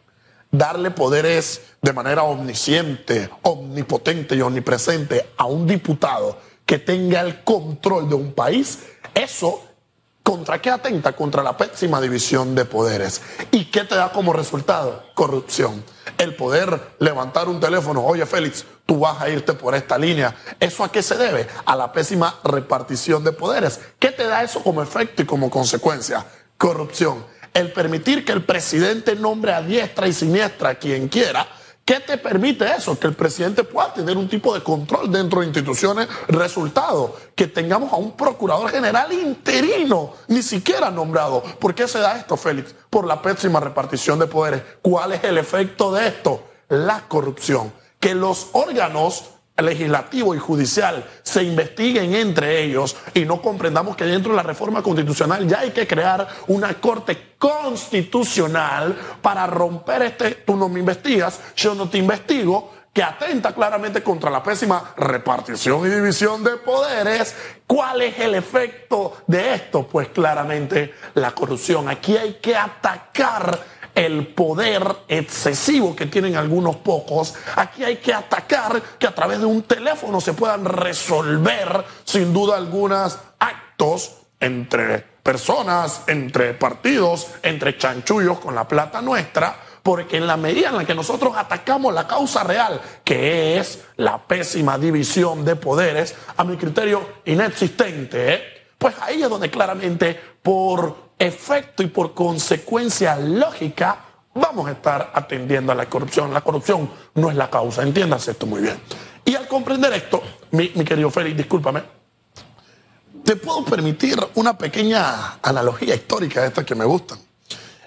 Darle 0.57 0.93
poderes 0.93 1.63
de 1.83 1.93
manera 1.93 2.23
omnisciente, 2.23 3.29
omnipotente 3.43 4.37
y 4.37 4.41
omnipresente 4.41 5.31
a 5.37 5.47
un 5.47 5.67
diputado 5.67 6.39
que 6.65 6.79
tenga 6.79 7.23
el 7.23 7.43
control 7.43 8.09
de 8.09 8.15
un 8.15 8.33
país, 8.35 8.79
eso 9.13 9.61
¿Contra 10.23 10.63
qué 10.63 10.71
atenta? 10.71 11.13
Contra 11.13 11.43
la 11.43 11.55
pésima 11.55 12.01
división 12.01 12.55
de 12.55 12.65
poderes. 12.65 13.21
¿Y 13.51 13.67
qué 13.67 13.85
te 13.85 13.95
da 13.95 14.11
como 14.11 14.33
resultado? 14.33 15.03
Corrupción. 15.13 15.85
El 16.17 16.35
poder 16.35 16.95
levantar 16.99 17.47
un 17.49 17.61
teléfono, 17.61 18.03
oye 18.03 18.25
Félix, 18.25 18.65
tú 18.87 19.01
vas 19.01 19.21
a 19.21 19.29
irte 19.29 19.53
por 19.53 19.75
esta 19.75 19.99
línea. 19.99 20.35
¿Eso 20.61 20.83
a 20.83 20.91
qué 20.91 21.03
se 21.03 21.19
debe? 21.19 21.47
A 21.67 21.77
la 21.77 21.93
pésima 21.93 22.41
repartición 22.43 23.23
de 23.23 23.33
poderes. 23.33 23.81
¿Qué 23.99 24.13
te 24.13 24.25
da 24.25 24.43
eso 24.43 24.63
como 24.63 24.83
efecto 24.83 25.21
y 25.21 25.27
como 25.27 25.51
consecuencia? 25.51 26.25
Corrupción. 26.57 27.27
El 27.55 27.73
permitir 27.73 28.25
que 28.25 28.33
el 28.33 28.45
presidente 28.45 29.17
nombre 29.17 29.55
a 29.55 29.63
diestra 29.63 30.07
y 30.07 30.13
siniestra 30.13 30.71
a 30.71 30.75
quien 30.75 31.09
quiera, 31.09 31.49
¿Qué 31.85 32.01
te 32.01 32.17
permite 32.17 32.65
eso? 32.75 32.99
Que 32.99 33.07
el 33.07 33.13
presidente 33.13 33.63
pueda 33.63 33.93
tener 33.93 34.17
un 34.17 34.27
tipo 34.27 34.55
de 34.55 34.63
control 34.63 35.13
dentro 35.13 35.41
de 35.41 35.47
instituciones. 35.47 36.09
Resultado, 36.29 37.15
que 37.35 37.47
tengamos 37.47 37.93
a 37.93 37.97
un 37.97 38.13
procurador 38.13 38.71
general 38.71 39.13
interino, 39.13 40.15
ni 40.29 40.43
siquiera 40.43 40.91
nombrado. 40.91 41.43
¿Por 41.43 41.75
qué 41.75 41.87
se 41.87 41.99
da 41.99 42.17
esto, 42.17 42.39
Félix? 42.39 42.75
Por 42.89 43.07
la 43.07 43.21
pésima 43.21 43.61
repartición 43.61 44.19
de 44.19 44.27
poderes. 44.27 44.63
¿Cuál 44.81 45.13
es 45.13 45.25
el 45.25 45.37
efecto 45.37 45.93
de 45.93 46.09
esto? 46.09 46.45
La 46.71 47.07
corrupción. 47.07 47.71
Que 48.01 48.15
los 48.15 48.49
órganos 48.53 49.34
legislativo 49.63 50.35
y 50.35 50.39
judicial 50.39 51.05
se 51.23 51.45
investiguen 51.45 52.15
entre 52.15 52.63
ellos 52.63 52.97
y 53.15 53.25
no 53.25 53.41
comprendamos 53.41 53.97
que 53.97 54.05
dentro 54.05 54.33
de 54.33 54.37
la 54.37 54.43
reforma 54.43 54.83
constitucional 54.83 55.47
ya 55.47 55.61
hay 55.61 55.71
que 55.71 55.87
crear 55.87 56.27
una 56.49 56.75
corte 56.75 57.35
constitucional 57.39 58.97
para 59.23 59.47
romper 59.47 60.03
este, 60.03 60.31
tú 60.47 60.57
no 60.57 60.69
me 60.69 60.81
investigas, 60.81 61.39
yo 61.55 61.75
no 61.75 61.89
te 61.89 61.99
investigo, 61.99 62.73
que 62.95 63.03
atenta 63.03 63.53
claramente 63.53 64.05
contra 64.05 64.31
la 64.31 64.41
pésima 64.41 64.95
repartición 64.97 65.85
y 65.85 65.91
división 65.91 66.45
de 66.45 66.53
poderes. 66.53 67.35
¿Cuál 67.67 68.03
es 68.03 68.21
el 68.21 68.37
efecto 68.37 69.17
de 69.27 69.55
esto? 69.55 69.89
Pues 69.89 70.09
claramente 70.11 70.95
la 71.15 71.33
corrupción. 71.33 71.89
Aquí 71.89 72.17
hay 72.17 72.35
que 72.35 72.55
atacar 72.55 73.59
el 73.95 74.29
poder 74.29 74.85
excesivo 75.09 75.95
que 75.95 76.07
tienen 76.07 76.37
algunos 76.37 76.77
pocos. 76.77 77.35
Aquí 77.57 77.85
hay 77.85 77.97
que 77.97 78.13
atacar 78.13 78.81
que 78.99 79.07
a 79.07 79.15
través 79.15 79.41
de 79.41 79.47
un 79.47 79.63
teléfono 79.63 80.21
se 80.21 80.33
puedan 80.33 80.65
resolver 80.65 81.85
sin 82.05 82.33
duda 82.33 82.57
algunos 82.57 83.19
actos 83.39 84.17
entre 84.41 84.99
personas, 84.99 86.03
entre 86.07 86.55
partidos, 86.55 87.29
entre 87.43 87.79
chanchullos 87.79 88.39
con 88.41 88.55
la 88.55 88.69
plata 88.69 89.01
nuestra, 89.01 89.57
porque 89.83 90.19
en 90.19 90.27
la 90.27 90.37
medida 90.37 90.69
en 90.69 90.77
la 90.77 90.85
que 90.85 90.95
nosotros 90.95 91.35
atacamos 91.37 91.95
la 91.95 92.07
causa 92.07 92.43
real, 92.43 92.81
que 93.05 93.59
es 93.59 93.85
la 93.97 94.19
pésima 94.27 94.79
división 94.79 95.45
de 95.45 95.57
poderes, 95.57 96.15
a 96.37 96.45
mi 96.45 96.57
criterio 96.57 97.07
inexistente, 97.25 98.35
¿eh? 98.35 98.43
pues 98.79 98.95
ahí 99.01 99.23
es 99.23 99.31
donde 99.31 99.51
claramente 99.51 100.19
por 100.43 101.04
efecto 101.19 101.83
y 101.83 101.87
por 101.87 102.15
consecuencia 102.15 103.17
lógica, 103.17 103.99
vamos 104.35 104.69
a 104.69 104.73
estar 104.73 105.13
atendiendo 105.15 105.73
a 105.73 105.75
la 105.75 105.87
corrupción. 105.87 106.33
La 106.33 106.41
corrupción 106.41 106.91
no 107.15 107.31
es 107.31 107.37
la 107.37 107.51
causa, 107.51 107.83
entiéndase 107.83 108.33
esto 108.33 108.47
muy 108.47 108.63
bien. 108.63 108.81
Y 109.25 109.35
al 109.35 109.49
comprender 109.49 109.93
esto, 109.95 110.23
mi, 110.51 110.69
querido 110.69 111.11
Félix, 111.11 111.37
discúlpame, 111.37 111.83
te 113.25 113.37
puedo 113.37 113.65
permitir 113.65 114.19
una 114.35 114.59
pequeña 114.59 115.39
analogía 115.43 115.95
histórica 115.95 116.43
de 116.43 116.49
estas 116.49 116.65
que 116.65 116.75
me 116.75 116.85
gustan. 116.85 117.19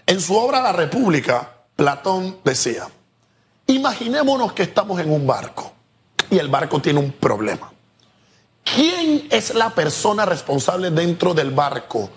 En 0.05 0.19
su 0.19 0.36
obra 0.36 0.62
La 0.62 0.72
República, 0.72 1.51
Platón 1.75 2.39
decía, 2.43 2.88
imaginémonos 3.67 4.53
que 4.53 4.63
estamos 4.63 5.00
en 5.00 5.12
un 5.12 5.27
barco 5.27 5.74
y 6.31 6.39
el 6.39 6.48
barco 6.48 6.81
tiene 6.81 7.00
un 7.00 7.12
problema. 7.12 7.72
¿Quién 8.63 9.27
es 9.29 9.53
la 9.53 9.69
persona 9.69 10.25
responsable 10.25 10.89
dentro 10.89 11.34
del 11.34 11.51
barco 11.51 12.10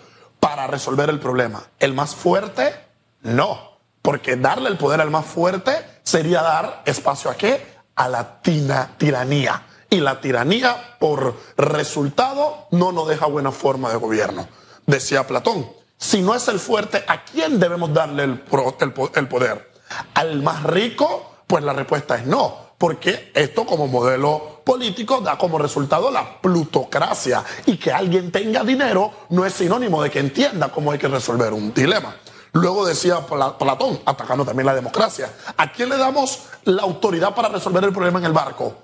para 0.51 0.67
resolver 0.67 1.09
el 1.11 1.21
problema? 1.21 1.63
¿El 1.79 1.95
más 1.95 2.17
fuerte? 2.17 2.75
No, 3.23 3.79
porque 4.03 4.35
darle 4.35 4.69
el 4.69 4.79
poder 4.79 5.01
al 5.01 5.09
más 5.09 5.25
fuerte 5.25 5.71
sería 6.03 6.43
dar 6.43 6.83
espacio 6.87 7.31
a 7.31 7.37
qué? 7.37 7.65
A 7.95 8.09
la 8.09 8.43
tina, 8.43 8.91
tiranía. 8.99 9.65
Y 9.89 10.01
la 10.01 10.21
tiranía, 10.21 10.97
por 10.99 11.37
resultado, 11.57 12.67
no 12.73 12.91
nos 12.91 13.07
deja 13.07 13.27
buena 13.27 13.53
forma 13.53 13.91
de 13.91 13.97
gobierno. 13.99 14.49
Decía 14.87 15.25
Platón, 15.25 15.71
si 15.97 16.21
no 16.21 16.35
es 16.35 16.49
el 16.49 16.59
fuerte, 16.59 17.05
¿a 17.07 17.23
quién 17.23 17.61
debemos 17.61 17.95
darle 17.95 18.25
el, 18.25 18.43
el 19.15 19.29
poder? 19.29 19.71
¿Al 20.15 20.43
más 20.43 20.65
rico? 20.65 21.37
Pues 21.47 21.63
la 21.63 21.75
respuesta 21.75 22.17
es 22.17 22.27
no 22.27 22.71
porque 22.81 23.31
esto 23.35 23.67
como 23.67 23.89
modelo 23.89 24.60
político 24.71 25.21
da 25.21 25.37
como 25.37 25.59
resultado 25.59 26.13
la 26.13 26.41
plutocracia 26.41 27.43
y 27.67 27.77
que 27.77 27.91
alguien 27.91 28.31
tenga 28.31 28.63
dinero 28.63 29.27
no 29.31 29.45
es 29.45 29.55
sinónimo 29.55 30.01
de 30.01 30.13
que 30.13 30.21
entienda 30.21 30.69
cómo 30.69 30.93
hay 30.93 30.99
que 31.01 31.09
resolver 31.09 31.53
un 31.53 31.75
dilema. 31.75 32.15
Luego 32.53 32.87
decía 32.87 33.19
Platón, 33.27 33.99
atacando 34.07 34.45
también 34.45 34.67
la 34.67 34.75
democracia, 34.77 35.29
¿a 35.57 35.73
quién 35.73 35.89
le 35.89 35.97
damos 35.97 36.45
la 36.63 36.83
autoridad 36.83 37.35
para 37.35 37.49
resolver 37.49 37.83
el 37.83 37.93
problema 37.93 38.21
en 38.21 38.27
el 38.27 38.33
barco? 38.33 38.75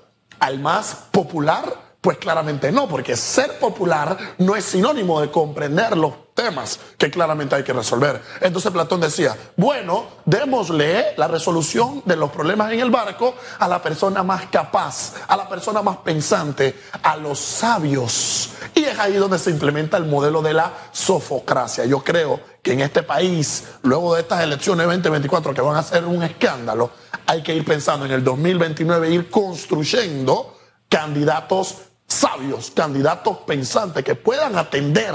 ¿Al 0.41 0.59
más 0.59 1.05
popular? 1.13 1.86
Pues 2.07 2.19
claramente 2.19 2.71
no, 2.71 2.87
porque 2.87 3.17
ser 3.17 3.59
popular 3.59 4.17
no 4.39 4.55
es 4.55 4.65
sinónimo 4.65 5.21
de 5.21 5.29
comprender 5.29 5.97
los 5.97 6.33
temas 6.35 6.79
que 6.97 7.11
claramente 7.11 7.57
hay 7.57 7.65
que 7.65 7.73
resolver. 7.73 8.23
Entonces 8.41 8.71
Platón 8.71 9.01
decía, 9.01 9.37
bueno, 9.57 10.07
démosle 10.25 11.15
la 11.17 11.27
resolución 11.27 12.03
de 12.05 12.15
los 12.15 12.31
problemas 12.31 12.71
en 12.71 12.79
el 12.79 12.93
barco 12.93 13.35
a 13.59 13.67
la 13.67 13.83
persona 13.83 14.23
más 14.23 14.47
capaz, 14.47 15.15
a 15.27 15.37
la 15.37 15.49
persona 15.49 15.83
más 15.83 15.97
pensante, 15.97 16.79
a 17.03 17.17
los 17.17 17.41
sabios. 17.41 18.51
Y 18.73 18.85
es 18.85 18.97
ahí 19.01 19.15
donde 19.15 19.41
se 19.41 19.51
implementa 19.51 19.97
el 19.97 20.05
modelo 20.05 20.43
de 20.43 20.55
la 20.55 20.73
sofocracia. 20.93 21.87
Yo 21.87 22.05
creo 22.05 22.39
que 22.63 22.75
en 22.75 22.83
este 22.83 23.03
país, 23.03 23.65
luego 23.83 24.15
de 24.15 24.21
estas 24.21 24.45
elecciones 24.45 24.87
2024 24.87 25.53
que 25.53 25.61
van 25.61 25.75
a 25.75 25.83
ser 25.83 26.05
un 26.05 26.23
escándalo, 26.23 26.89
hay 27.27 27.43
que 27.43 27.53
ir 27.53 27.65
pensando 27.65 28.07
en 28.07 28.13
el 28.13 28.23
2029, 28.23 29.11
ir 29.11 29.29
construyendo 29.29 30.57
candidatos 30.89 31.79
sabios, 32.17 32.71
candidatos 32.71 33.39
pensantes 33.47 34.03
que 34.03 34.15
puedan 34.15 34.57
atender 34.57 35.15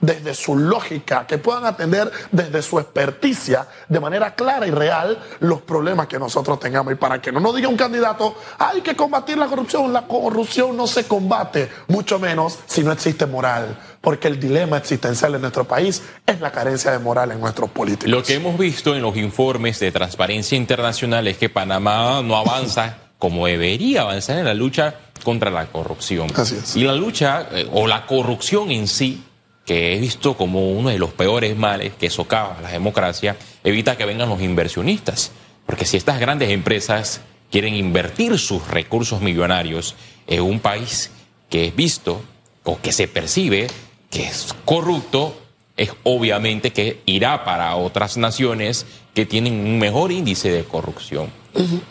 desde 0.00 0.34
su 0.34 0.56
lógica, 0.56 1.26
que 1.26 1.38
puedan 1.38 1.64
atender 1.64 2.10
desde 2.30 2.62
su 2.62 2.78
experticia 2.78 3.66
de 3.88 4.00
manera 4.00 4.34
clara 4.34 4.66
y 4.66 4.70
real 4.70 5.18
los 5.40 5.62
problemas 5.62 6.06
que 6.06 6.18
nosotros 6.18 6.60
tengamos. 6.60 6.92
Y 6.92 6.96
para 6.96 7.20
que 7.20 7.32
no 7.32 7.40
nos 7.40 7.54
diga 7.56 7.68
un 7.68 7.76
candidato, 7.76 8.36
hay 8.58 8.82
que 8.82 8.94
combatir 8.94 9.38
la 9.38 9.46
corrupción, 9.46 9.92
la 9.92 10.06
corrupción 10.06 10.76
no 10.76 10.86
se 10.86 11.04
combate, 11.04 11.70
mucho 11.88 12.18
menos 12.18 12.58
si 12.66 12.82
no 12.82 12.92
existe 12.92 13.26
moral, 13.26 13.78
porque 14.00 14.28
el 14.28 14.38
dilema 14.38 14.76
existencial 14.76 15.34
en 15.34 15.40
nuestro 15.40 15.64
país 15.64 16.02
es 16.26 16.40
la 16.40 16.52
carencia 16.52 16.90
de 16.90 16.98
moral 16.98 17.32
en 17.32 17.40
nuestros 17.40 17.70
políticos. 17.70 18.10
Lo 18.10 18.22
que 18.22 18.34
hemos 18.34 18.58
visto 18.58 18.94
en 18.94 19.02
los 19.02 19.16
informes 19.16 19.80
de 19.80 19.90
Transparencia 19.90 20.56
Internacional 20.56 21.26
es 21.28 21.38
que 21.38 21.48
Panamá 21.48 22.20
no 22.22 22.36
avanza 22.36 22.98
como 23.22 23.46
debería 23.46 24.00
avanzar 24.00 24.38
en 24.38 24.46
la 24.46 24.54
lucha 24.54 24.96
contra 25.22 25.50
la 25.50 25.66
corrupción. 25.66 26.28
Y 26.74 26.84
la 26.84 26.94
lucha, 26.94 27.48
eh, 27.52 27.68
o 27.72 27.86
la 27.86 28.06
corrupción 28.06 28.70
en 28.70 28.88
sí, 28.88 29.22
que 29.64 29.94
he 29.94 30.00
visto 30.00 30.36
como 30.36 30.70
uno 30.70 30.88
de 30.88 30.98
los 30.98 31.12
peores 31.12 31.56
males 31.56 31.92
que 31.98 32.10
socava 32.10 32.60
la 32.60 32.70
democracia, 32.70 33.36
evita 33.62 33.96
que 33.96 34.04
vengan 34.04 34.28
los 34.28 34.40
inversionistas. 34.40 35.32
Porque 35.66 35.84
si 35.84 35.96
estas 35.96 36.18
grandes 36.18 36.50
empresas 36.50 37.20
quieren 37.50 37.74
invertir 37.74 38.38
sus 38.38 38.66
recursos 38.68 39.20
millonarios 39.20 39.94
en 40.26 40.42
un 40.42 40.58
país 40.58 41.10
que 41.48 41.66
es 41.66 41.76
visto 41.76 42.22
o 42.64 42.80
que 42.80 42.92
se 42.92 43.08
percibe 43.08 43.68
que 44.10 44.24
es 44.24 44.54
corrupto, 44.64 45.34
es 45.76 45.90
obviamente 46.02 46.72
que 46.72 47.00
irá 47.06 47.44
para 47.44 47.74
otras 47.76 48.16
naciones 48.16 48.86
que 49.14 49.26
tienen 49.26 49.54
un 49.54 49.78
mejor 49.78 50.12
índice 50.12 50.50
de 50.50 50.64
corrupción. 50.64 51.30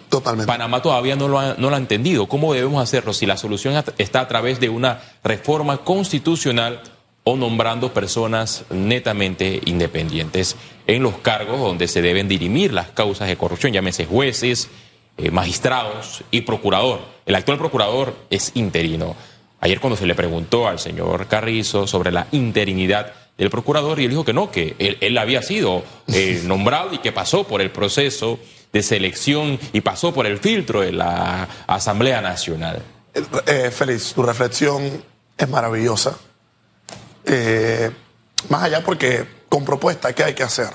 Totalmente. 0.09 0.47
Panamá 0.47 0.81
todavía 0.81 1.15
no 1.15 1.27
lo, 1.27 1.39
ha, 1.39 1.55
no 1.57 1.69
lo 1.69 1.75
ha 1.75 1.79
entendido. 1.79 2.27
¿Cómo 2.27 2.53
debemos 2.53 2.81
hacerlo 2.81 3.13
si 3.13 3.25
la 3.25 3.37
solución 3.37 3.83
está 3.97 4.21
a 4.21 4.27
través 4.27 4.59
de 4.59 4.69
una 4.69 5.01
reforma 5.23 5.77
constitucional 5.79 6.81
o 7.23 7.35
nombrando 7.35 7.93
personas 7.93 8.65
netamente 8.71 9.61
independientes 9.65 10.55
en 10.87 11.03
los 11.03 11.17
cargos 11.19 11.59
donde 11.59 11.87
se 11.87 12.01
deben 12.01 12.27
dirimir 12.27 12.73
las 12.73 12.87
causas 12.87 13.27
de 13.27 13.37
corrupción, 13.37 13.71
llámese 13.71 14.05
jueces, 14.05 14.69
eh, 15.17 15.29
magistrados 15.29 16.23
y 16.31 16.41
procurador? 16.41 17.01
El 17.27 17.35
actual 17.35 17.59
procurador 17.59 18.15
es 18.31 18.51
interino. 18.55 19.15
Ayer 19.59 19.79
cuando 19.79 19.95
se 19.95 20.07
le 20.07 20.15
preguntó 20.15 20.67
al 20.67 20.79
señor 20.79 21.27
Carrizo 21.27 21.85
sobre 21.85 22.11
la 22.11 22.25
interinidad 22.31 23.13
del 23.37 23.49
procurador, 23.49 23.99
y 23.99 24.05
él 24.05 24.11
dijo 24.11 24.25
que 24.25 24.33
no, 24.33 24.51
que 24.51 24.75
él, 24.99 25.17
había 25.17 25.41
sido 25.41 25.83
eh, 26.07 26.41
nombrado 26.45 26.93
y 26.93 26.99
que 26.99 27.11
pasó 27.11 27.45
por 27.45 27.61
el 27.61 27.71
proceso 27.71 28.39
de 28.71 28.83
selección 28.83 29.59
y 29.73 29.81
pasó 29.81 30.13
por 30.13 30.25
el 30.25 30.37
filtro 30.39 30.81
de 30.81 30.91
la 30.91 31.47
Asamblea 31.67 32.21
Nacional. 32.21 32.81
Eh, 33.13 33.23
eh, 33.45 33.71
Félix, 33.71 34.13
tu 34.13 34.23
reflexión 34.23 35.03
es 35.37 35.49
maravillosa. 35.49 36.17
Eh, 37.25 37.91
más 38.49 38.63
allá 38.63 38.83
porque 38.83 39.27
con 39.49 39.65
propuesta, 39.65 40.13
¿qué 40.13 40.23
hay 40.23 40.33
que 40.33 40.43
hacer? 40.43 40.69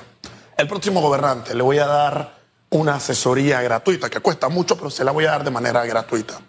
El 0.57 0.67
próximo 0.67 1.01
gobernante 1.01 1.53
le 1.55 1.63
voy 1.63 1.79
a 1.79 1.87
dar 1.87 2.37
una 2.69 2.95
asesoría 2.95 3.61
gratuita, 3.61 4.09
que 4.09 4.19
cuesta 4.19 4.49
mucho, 4.49 4.77
pero 4.77 4.89
se 4.89 5.03
la 5.03 5.11
voy 5.11 5.25
a 5.25 5.31
dar 5.31 5.43
de 5.43 5.51
manera 5.51 5.85
gratuita. 5.85 6.39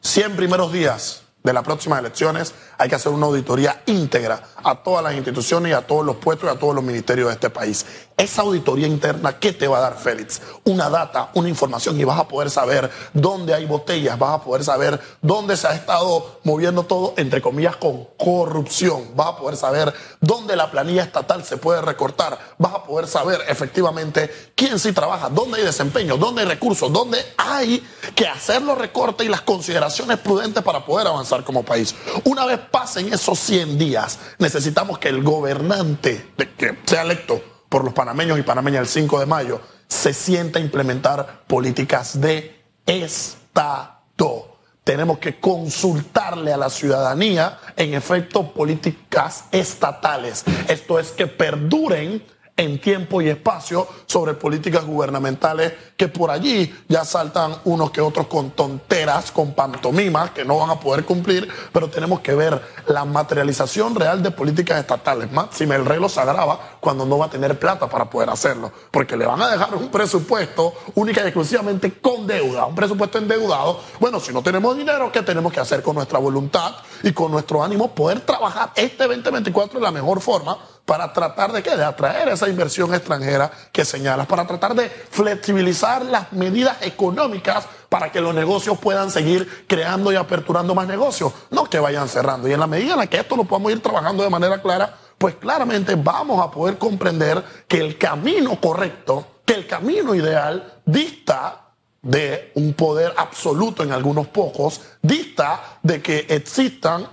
100 0.00 0.36
primeros 0.36 0.72
días 0.72 1.22
de 1.42 1.52
las 1.52 1.62
próximas 1.62 2.00
elecciones 2.00 2.54
hay 2.76 2.88
que 2.88 2.94
hacer 2.96 3.12
una 3.12 3.26
auditoría 3.26 3.82
íntegra 3.86 4.42
a 4.56 4.74
todas 4.82 5.02
las 5.02 5.14
instituciones 5.14 5.70
y 5.70 5.74
a 5.74 5.86
todos 5.86 6.04
los 6.04 6.16
puestos 6.16 6.48
y 6.48 6.54
a 6.54 6.58
todos 6.58 6.74
los 6.74 6.84
ministerios 6.84 7.28
de 7.28 7.34
este 7.34 7.50
país. 7.50 7.86
Esa 8.18 8.42
auditoría 8.42 8.88
interna, 8.88 9.38
¿qué 9.38 9.52
te 9.52 9.68
va 9.68 9.78
a 9.78 9.80
dar, 9.80 9.96
Félix? 9.96 10.42
Una 10.64 10.90
data, 10.90 11.30
una 11.34 11.48
información 11.48 12.00
y 12.00 12.02
vas 12.02 12.18
a 12.18 12.26
poder 12.26 12.50
saber 12.50 12.90
dónde 13.12 13.54
hay 13.54 13.64
botellas, 13.64 14.18
vas 14.18 14.40
a 14.40 14.42
poder 14.42 14.64
saber 14.64 15.00
dónde 15.22 15.56
se 15.56 15.68
ha 15.68 15.74
estado 15.74 16.40
moviendo 16.42 16.82
todo, 16.82 17.14
entre 17.16 17.40
comillas, 17.40 17.76
con 17.76 18.08
corrupción. 18.18 19.14
Vas 19.14 19.28
a 19.28 19.36
poder 19.36 19.56
saber 19.56 19.94
dónde 20.20 20.56
la 20.56 20.68
planilla 20.68 21.04
estatal 21.04 21.44
se 21.44 21.58
puede 21.58 21.80
recortar. 21.80 22.36
Vas 22.58 22.74
a 22.74 22.82
poder 22.82 23.06
saber 23.06 23.40
efectivamente 23.46 24.50
quién 24.56 24.80
sí 24.80 24.92
trabaja, 24.92 25.28
dónde 25.28 25.58
hay 25.58 25.64
desempeño, 25.64 26.16
dónde 26.16 26.40
hay 26.40 26.48
recursos, 26.48 26.92
dónde 26.92 27.24
hay 27.36 27.86
que 28.16 28.26
hacer 28.26 28.62
los 28.62 28.76
recortes 28.76 29.28
y 29.28 29.30
las 29.30 29.42
consideraciones 29.42 30.18
prudentes 30.18 30.64
para 30.64 30.84
poder 30.84 31.06
avanzar 31.06 31.44
como 31.44 31.62
país. 31.62 31.94
Una 32.24 32.46
vez 32.46 32.58
pasen 32.68 33.12
esos 33.12 33.38
100 33.38 33.78
días, 33.78 34.18
necesitamos 34.38 34.98
que 34.98 35.08
el 35.08 35.22
gobernante 35.22 36.32
que 36.56 36.76
sea 36.84 37.02
electo 37.02 37.57
por 37.68 37.84
los 37.84 37.94
panameños 37.94 38.38
y 38.38 38.42
panameñas 38.42 38.82
el 38.82 38.88
5 38.88 39.20
de 39.20 39.26
mayo 39.26 39.60
se 39.88 40.12
sienta 40.12 40.58
a 40.58 40.62
implementar 40.62 41.44
políticas 41.46 42.20
de 42.20 42.62
Estado. 42.86 44.58
Tenemos 44.84 45.18
que 45.18 45.38
consultarle 45.38 46.50
a 46.50 46.56
la 46.56 46.70
ciudadanía, 46.70 47.58
en 47.76 47.92
efecto, 47.92 48.52
políticas 48.54 49.44
estatales. 49.52 50.44
Esto 50.66 50.98
es 50.98 51.10
que 51.10 51.26
perduren 51.26 52.24
en 52.58 52.80
tiempo 52.80 53.22
y 53.22 53.28
espacio 53.28 53.86
sobre 54.04 54.34
políticas 54.34 54.84
gubernamentales 54.84 55.72
que 55.96 56.08
por 56.08 56.30
allí 56.30 56.74
ya 56.88 57.04
saltan 57.04 57.54
unos 57.64 57.92
que 57.92 58.00
otros 58.00 58.26
con 58.26 58.50
tonteras, 58.50 59.30
con 59.30 59.54
pantomimas 59.54 60.32
que 60.32 60.44
no 60.44 60.58
van 60.58 60.70
a 60.70 60.80
poder 60.80 61.04
cumplir, 61.04 61.48
pero 61.72 61.88
tenemos 61.88 62.20
que 62.20 62.34
ver 62.34 62.60
la 62.88 63.04
materialización 63.04 63.94
real 63.94 64.22
de 64.22 64.32
políticas 64.32 64.80
estatales. 64.80 65.30
Máxime 65.30 65.76
el 65.76 65.84
reloj 65.84 66.10
se 66.10 66.20
agrava 66.20 66.58
cuando 66.80 67.06
no 67.06 67.18
va 67.18 67.26
a 67.26 67.30
tener 67.30 67.58
plata 67.58 67.88
para 67.88 68.10
poder 68.10 68.28
hacerlo, 68.28 68.72
porque 68.90 69.16
le 69.16 69.24
van 69.24 69.40
a 69.40 69.50
dejar 69.50 69.74
un 69.76 69.88
presupuesto 69.88 70.74
única 70.96 71.22
y 71.22 71.28
exclusivamente 71.28 72.00
con 72.00 72.26
deuda, 72.26 72.66
un 72.66 72.74
presupuesto 72.74 73.18
endeudado. 73.18 73.80
Bueno, 74.00 74.18
si 74.18 74.32
no 74.32 74.42
tenemos 74.42 74.76
dinero, 74.76 75.12
¿qué 75.12 75.22
tenemos 75.22 75.52
que 75.52 75.60
hacer 75.60 75.82
con 75.82 75.94
nuestra 75.94 76.18
voluntad 76.18 76.74
y 77.04 77.12
con 77.12 77.30
nuestro 77.30 77.62
ánimo? 77.62 77.94
Poder 77.94 78.20
trabajar 78.20 78.72
este 78.74 79.06
2024 79.06 79.78
de 79.78 79.84
la 79.84 79.92
mejor 79.92 80.20
forma 80.20 80.58
para 80.88 81.12
tratar 81.12 81.52
de 81.52 81.62
qué? 81.62 81.76
De 81.76 81.84
atraer 81.84 82.30
esa 82.30 82.48
inversión 82.48 82.94
extranjera 82.94 83.50
que 83.72 83.84
señalas, 83.84 84.26
para 84.26 84.46
tratar 84.46 84.74
de 84.74 84.88
flexibilizar 84.88 86.02
las 86.06 86.32
medidas 86.32 86.78
económicas 86.80 87.66
para 87.90 88.10
que 88.10 88.22
los 88.22 88.34
negocios 88.34 88.78
puedan 88.78 89.10
seguir 89.10 89.66
creando 89.68 90.10
y 90.12 90.16
aperturando 90.16 90.74
más 90.74 90.88
negocios, 90.88 91.34
no 91.50 91.64
que 91.64 91.78
vayan 91.78 92.08
cerrando. 92.08 92.48
Y 92.48 92.54
en 92.54 92.60
la 92.60 92.66
medida 92.66 92.94
en 92.94 93.00
la 93.00 93.06
que 93.06 93.18
esto 93.18 93.36
lo 93.36 93.44
podamos 93.44 93.70
ir 93.70 93.82
trabajando 93.82 94.22
de 94.22 94.30
manera 94.30 94.62
clara, 94.62 94.96
pues 95.18 95.34
claramente 95.34 95.94
vamos 95.94 96.42
a 96.42 96.50
poder 96.50 96.78
comprender 96.78 97.44
que 97.68 97.80
el 97.80 97.98
camino 97.98 98.58
correcto, 98.58 99.42
que 99.44 99.52
el 99.52 99.66
camino 99.66 100.14
ideal 100.14 100.80
dista 100.86 101.66
de 102.00 102.50
un 102.54 102.72
poder 102.72 103.12
absoluto 103.14 103.82
en 103.82 103.92
algunos 103.92 104.28
pocos, 104.28 104.80
dista 105.02 105.80
de 105.82 106.00
que 106.00 106.24
existan 106.30 107.06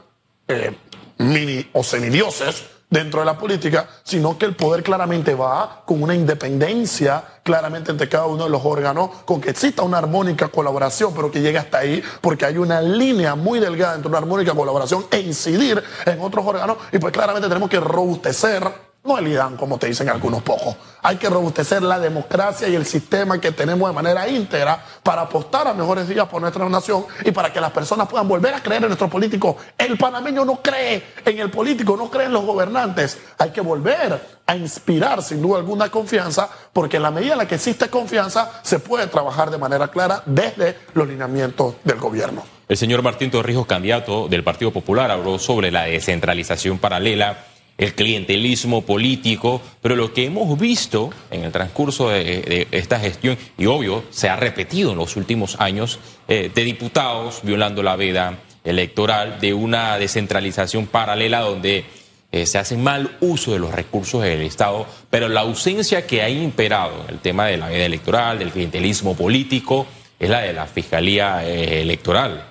eh, 0.48 0.78
mini 1.18 1.70
o 1.74 1.84
semidioses 1.84 2.75
dentro 2.90 3.20
de 3.20 3.26
la 3.26 3.38
política, 3.38 3.88
sino 4.04 4.38
que 4.38 4.46
el 4.46 4.56
poder 4.56 4.84
claramente 4.84 5.34
va 5.36 5.84
con 5.86 6.02
una 6.04 6.16
independencia 6.16 7.24
claramente 7.44 7.92
entre 7.92 8.10
cada 8.10 8.26
uno 8.26 8.46
de 8.46 8.50
los 8.50 8.66
órganos, 8.66 9.10
con 9.26 9.40
que 9.40 9.52
exista 9.52 9.84
una 9.84 10.00
armónica 10.00 10.48
colaboración, 10.48 11.14
pero 11.14 11.30
que 11.30 11.42
llegue 11.42 11.60
hasta 11.60 11.80
ahí, 11.80 12.02
porque 12.22 12.46
hay 12.46 12.58
una 12.58 12.82
línea 12.82 13.36
muy 13.36 13.60
delgada 13.60 13.96
entre 13.96 14.10
una 14.10 14.18
armónica 14.18 14.54
colaboración 14.54 15.06
e 15.12 15.20
incidir 15.20 15.84
en 16.06 16.22
otros 16.22 16.46
órganos, 16.46 16.78
y 16.92 16.98
pues 16.98 17.14
claramente 17.14 17.48
tenemos 17.48 17.70
que 17.70 17.80
robustecer 17.80 18.64
no 19.06 19.18
el 19.20 19.28
IDAN, 19.28 19.56
como 19.56 19.78
te 19.78 19.88
dicen 19.88 20.10
algunos 20.10 20.42
pocos. 20.42 20.76
Hay 21.04 21.18
que 21.18 21.30
robustecer 21.30 21.84
la 21.84 22.00
democracia 22.00 22.68
y 22.68 22.76
el 22.76 22.86
sistema 22.86 23.40
que 23.40 23.52
tenemos 23.52 23.88
de 23.88 23.94
manera 23.94 24.28
íntegra 24.28 24.84
para 25.04 25.22
apostar 25.22 25.68
a 25.68 25.74
mejores 25.74 26.08
días 26.08 26.28
por 26.28 26.42
nuestra 26.42 26.68
nación 26.68 27.06
y 27.24 27.32
para 27.32 27.54
que 27.54 27.62
las 27.62 27.72
personas 27.72 28.08
puedan 28.08 28.28
volver 28.28 28.56
a 28.56 28.64
creer 28.64 28.82
en 28.82 28.90
nuestros 28.90 29.12
políticos. 29.12 29.58
El 29.78 29.98
panameño 29.98 30.44
no 30.44 30.62
cree 30.62 31.04
en 31.24 31.40
el 31.40 31.52
político, 31.52 31.96
no 31.96 32.10
cree 32.10 32.26
en 32.26 32.34
los 32.34 32.44
gobernantes. 32.44 33.20
Hay 33.38 33.52
que 33.52 33.62
volver 33.62 34.20
a 34.48 34.56
inspirar 34.56 35.22
sin 35.22 35.42
duda 35.42 35.60
alguna 35.60 35.90
confianza, 35.90 36.50
porque 36.74 36.98
en 36.98 37.04
la 37.04 37.12
medida 37.12 37.34
en 37.34 37.40
la 37.40 37.48
que 37.48 37.56
existe 37.56 37.90
confianza 37.90 38.60
se 38.64 38.80
puede 38.80 39.06
trabajar 39.08 39.52
de 39.52 39.60
manera 39.60 39.88
clara 39.90 40.24
desde 40.26 40.78
los 40.96 41.08
lineamientos 41.08 41.76
del 41.84 42.00
gobierno. 42.00 42.44
El 42.68 42.78
señor 42.78 43.04
Martín 43.04 43.30
Torrijos, 43.30 43.68
candidato 43.68 44.28
del 44.28 44.44
Partido 44.44 44.72
Popular, 44.72 45.12
habló 45.12 45.38
sobre 45.38 45.72
la 45.72 45.84
descentralización 45.84 46.80
paralela 46.80 47.46
el 47.78 47.94
clientelismo 47.94 48.84
político, 48.84 49.62
pero 49.82 49.96
lo 49.96 50.14
que 50.14 50.26
hemos 50.26 50.58
visto 50.58 51.10
en 51.30 51.44
el 51.44 51.52
transcurso 51.52 52.10
de, 52.10 52.68
esta 52.72 53.00
gestión, 53.00 53.38
y 53.58 53.66
obvio 53.66 54.04
se 54.12 54.30
ha 54.30 54.36
repetido 54.36 54.92
en 54.92 54.98
los 54.98 55.16
últimos 55.18 55.60
años, 55.60 56.00
eh, 56.28 56.50
de 56.54 56.64
diputados 56.64 57.42
violando 57.44 57.84
la 57.84 57.96
veda 57.96 58.40
electoral, 58.64 59.40
de 59.40 59.54
una 59.54 59.98
descentralización 59.98 60.88
paralela 60.88 61.42
donde 61.42 61.86
eh, 62.32 62.46
se 62.46 62.58
hace 62.58 62.78
mal 62.78 63.18
uso 63.20 63.54
de 63.54 63.60
los 63.60 63.74
recursos 63.74 64.24
del 64.24 64.42
Estado, 64.42 64.86
pero 65.10 65.28
la 65.28 65.42
ausencia 65.42 66.08
que 66.08 66.22
ha 66.22 66.30
imperado 66.30 67.04
en 67.08 67.16
el 67.16 67.20
tema 67.20 67.48
de 67.48 67.58
la 67.58 67.68
veda 67.68 67.86
electoral, 67.86 68.40
del 68.40 68.52
clientelismo 68.52 69.16
político, 69.16 69.86
es 70.20 70.30
la 70.30 70.42
de 70.42 70.54
la 70.54 70.66
Fiscalía 70.66 71.46
eh, 71.46 71.82
Electoral. 71.82 72.46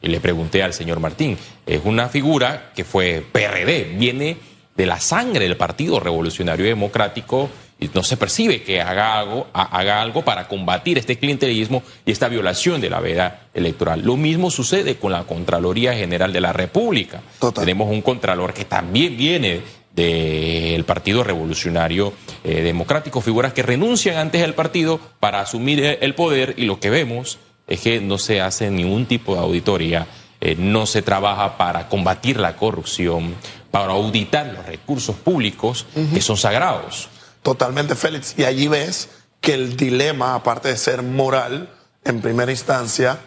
Y 0.00 0.08
le 0.08 0.20
pregunté 0.20 0.62
al 0.62 0.72
señor 0.72 0.98
Martín, 0.98 1.38
es 1.64 1.80
una 1.84 2.08
figura 2.08 2.72
que 2.74 2.84
fue 2.84 3.24
PRD, 3.30 3.94
viene 3.96 4.36
de 4.76 4.86
la 4.86 5.00
sangre 5.00 5.46
del 5.46 5.56
Partido 5.56 6.00
Revolucionario 6.00 6.66
Democrático 6.66 7.50
y 7.78 7.90
no 7.92 8.02
se 8.02 8.16
percibe 8.16 8.62
que 8.62 8.80
haga 8.80 9.18
algo, 9.18 9.48
haga 9.52 10.00
algo 10.00 10.22
para 10.22 10.46
combatir 10.46 10.98
este 10.98 11.18
clientelismo 11.18 11.82
y 12.06 12.12
esta 12.12 12.28
violación 12.28 12.80
de 12.80 12.90
la 12.90 13.00
veda 13.00 13.48
electoral. 13.54 14.02
Lo 14.02 14.16
mismo 14.16 14.50
sucede 14.50 14.96
con 14.96 15.12
la 15.12 15.24
Contraloría 15.24 15.92
General 15.94 16.32
de 16.32 16.40
la 16.40 16.52
República. 16.52 17.22
Tenemos 17.54 17.90
un 17.90 18.02
contralor 18.02 18.54
que 18.54 18.64
también 18.64 19.16
viene 19.16 19.60
del 19.94 20.84
Partido 20.84 21.24
Revolucionario 21.24 22.12
eh, 22.44 22.62
Democrático, 22.62 23.20
figuras 23.20 23.52
que 23.52 23.62
renuncian 23.62 24.16
antes 24.16 24.40
del 24.40 24.54
partido 24.54 25.00
para 25.20 25.40
asumir 25.40 25.98
el 26.00 26.14
poder 26.14 26.54
y 26.56 26.64
lo 26.64 26.80
que 26.80 26.88
vemos 26.88 27.38
es 27.66 27.80
que 27.80 28.00
no 28.00 28.18
se 28.18 28.40
hace 28.40 28.70
ningún 28.70 29.06
tipo 29.06 29.34
de 29.34 29.40
auditoría, 29.40 30.06
eh, 30.44 30.56
no 30.58 30.86
se 30.86 31.02
trabaja 31.02 31.56
para 31.56 31.88
combatir 31.88 32.40
la 32.40 32.56
corrupción, 32.56 33.36
para 33.70 33.92
auditar 33.92 34.46
los 34.46 34.66
recursos 34.66 35.14
públicos 35.14 35.86
que 36.12 36.20
son 36.20 36.36
sagrados. 36.36 37.08
Totalmente, 37.44 37.94
Félix. 37.94 38.34
Y 38.36 38.44
allí 38.44 38.66
ves 38.66 39.08
que 39.40 39.54
el 39.54 39.76
dilema, 39.76 40.34
aparte 40.34 40.68
de 40.68 40.76
ser 40.76 41.04
moral, 41.04 41.72
en 42.04 42.20
primera 42.20 42.50
instancia, 42.50 43.20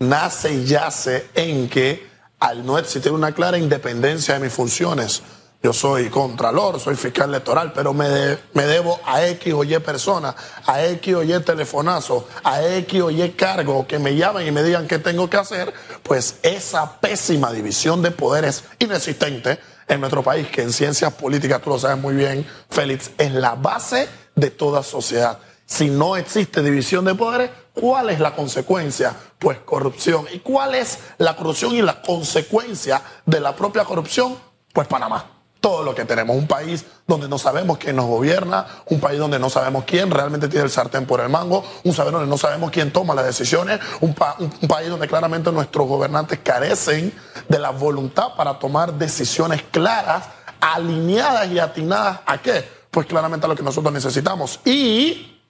nace 0.00 0.54
y 0.54 0.64
yace 0.64 1.28
en 1.36 1.68
que 1.68 2.04
al 2.40 2.66
no 2.66 2.78
existir 2.78 3.12
una 3.12 3.30
clara 3.30 3.58
independencia 3.58 4.34
de 4.34 4.40
mis 4.40 4.52
funciones, 4.52 5.22
yo 5.66 5.72
soy 5.72 6.10
contralor, 6.10 6.78
soy 6.78 6.94
fiscal 6.94 7.28
electoral, 7.28 7.72
pero 7.74 7.92
me, 7.92 8.06
debo 8.54 9.00
a 9.04 9.26
X 9.26 9.52
o 9.52 9.64
Y 9.64 9.76
personas, 9.80 10.36
a 10.64 10.84
X 10.84 11.12
o 11.12 11.24
Y 11.24 11.40
telefonazo, 11.40 12.28
a 12.44 12.64
X 12.64 13.02
o 13.02 13.10
Y 13.10 13.30
cargo 13.30 13.84
que 13.84 13.98
me 13.98 14.14
llamen 14.14 14.46
y 14.46 14.52
me 14.52 14.62
digan 14.62 14.86
qué 14.86 15.00
tengo 15.00 15.28
que 15.28 15.38
hacer, 15.38 15.74
pues 16.04 16.36
esa 16.44 17.00
pésima 17.00 17.50
división 17.52 18.00
de 18.00 18.12
poderes 18.12 18.62
inexistente 18.78 19.58
en 19.88 19.98
nuestro 19.98 20.22
país, 20.22 20.46
que 20.46 20.62
en 20.62 20.72
ciencias 20.72 21.12
políticas, 21.14 21.60
tú 21.60 21.70
lo 21.70 21.80
sabes 21.80 21.98
muy 21.98 22.14
bien, 22.14 22.46
Félix, 22.70 23.10
es 23.18 23.32
la 23.32 23.56
base 23.56 24.08
de 24.36 24.52
toda 24.52 24.84
sociedad. 24.84 25.40
Si 25.64 25.90
no 25.90 26.16
existe 26.16 26.62
división 26.62 27.04
de 27.04 27.16
poderes, 27.16 27.50
¿cuál 27.74 28.10
es 28.10 28.20
la 28.20 28.36
consecuencia? 28.36 29.16
Pues 29.36 29.58
corrupción. 29.64 30.26
¿Y 30.32 30.38
cuál 30.38 30.76
es 30.76 31.00
la 31.18 31.34
corrupción 31.34 31.74
y 31.74 31.82
la 31.82 32.00
consecuencia 32.02 33.02
de 33.24 33.40
la 33.40 33.56
propia 33.56 33.84
corrupción? 33.84 34.38
Pues 34.72 34.86
Panamá 34.86 35.32
todo 35.60 35.82
lo 35.82 35.94
que 35.94 36.04
tenemos. 36.04 36.36
Un 36.36 36.46
país 36.46 36.84
donde 37.06 37.28
no 37.28 37.38
sabemos 37.38 37.78
quién 37.78 37.96
nos 37.96 38.06
gobierna, 38.06 38.66
un 38.86 39.00
país 39.00 39.18
donde 39.18 39.38
no 39.38 39.50
sabemos 39.50 39.84
quién 39.84 40.10
realmente 40.10 40.48
tiene 40.48 40.64
el 40.64 40.70
sartén 40.70 41.06
por 41.06 41.20
el 41.20 41.28
mango, 41.28 41.64
un 41.84 41.94
país 41.94 42.12
donde 42.12 42.28
no 42.28 42.38
sabemos 42.38 42.70
quién 42.70 42.92
toma 42.92 43.14
las 43.14 43.26
decisiones, 43.26 43.80
un, 44.00 44.14
país 44.14 44.88
donde 44.88 45.08
claramente 45.08 45.50
nuestros 45.52 45.86
gobernantes 45.86 46.40
carecen 46.42 47.12
de 47.48 47.58
la 47.58 47.70
voluntad 47.70 48.34
para 48.36 48.58
tomar 48.58 48.94
decisiones 48.94 49.62
claras, 49.70 50.24
alineadas 50.60 51.50
y 51.50 51.58
atinadas 51.58 52.20
a 52.26 52.38
qué? 52.38 52.64
Pues 52.90 53.06
claramente 53.06 53.46
a 53.46 53.48
lo 53.48 53.56
que 53.56 53.62
nosotros 53.62 53.92
necesitamos. 53.92 54.60
Y 54.64 55.40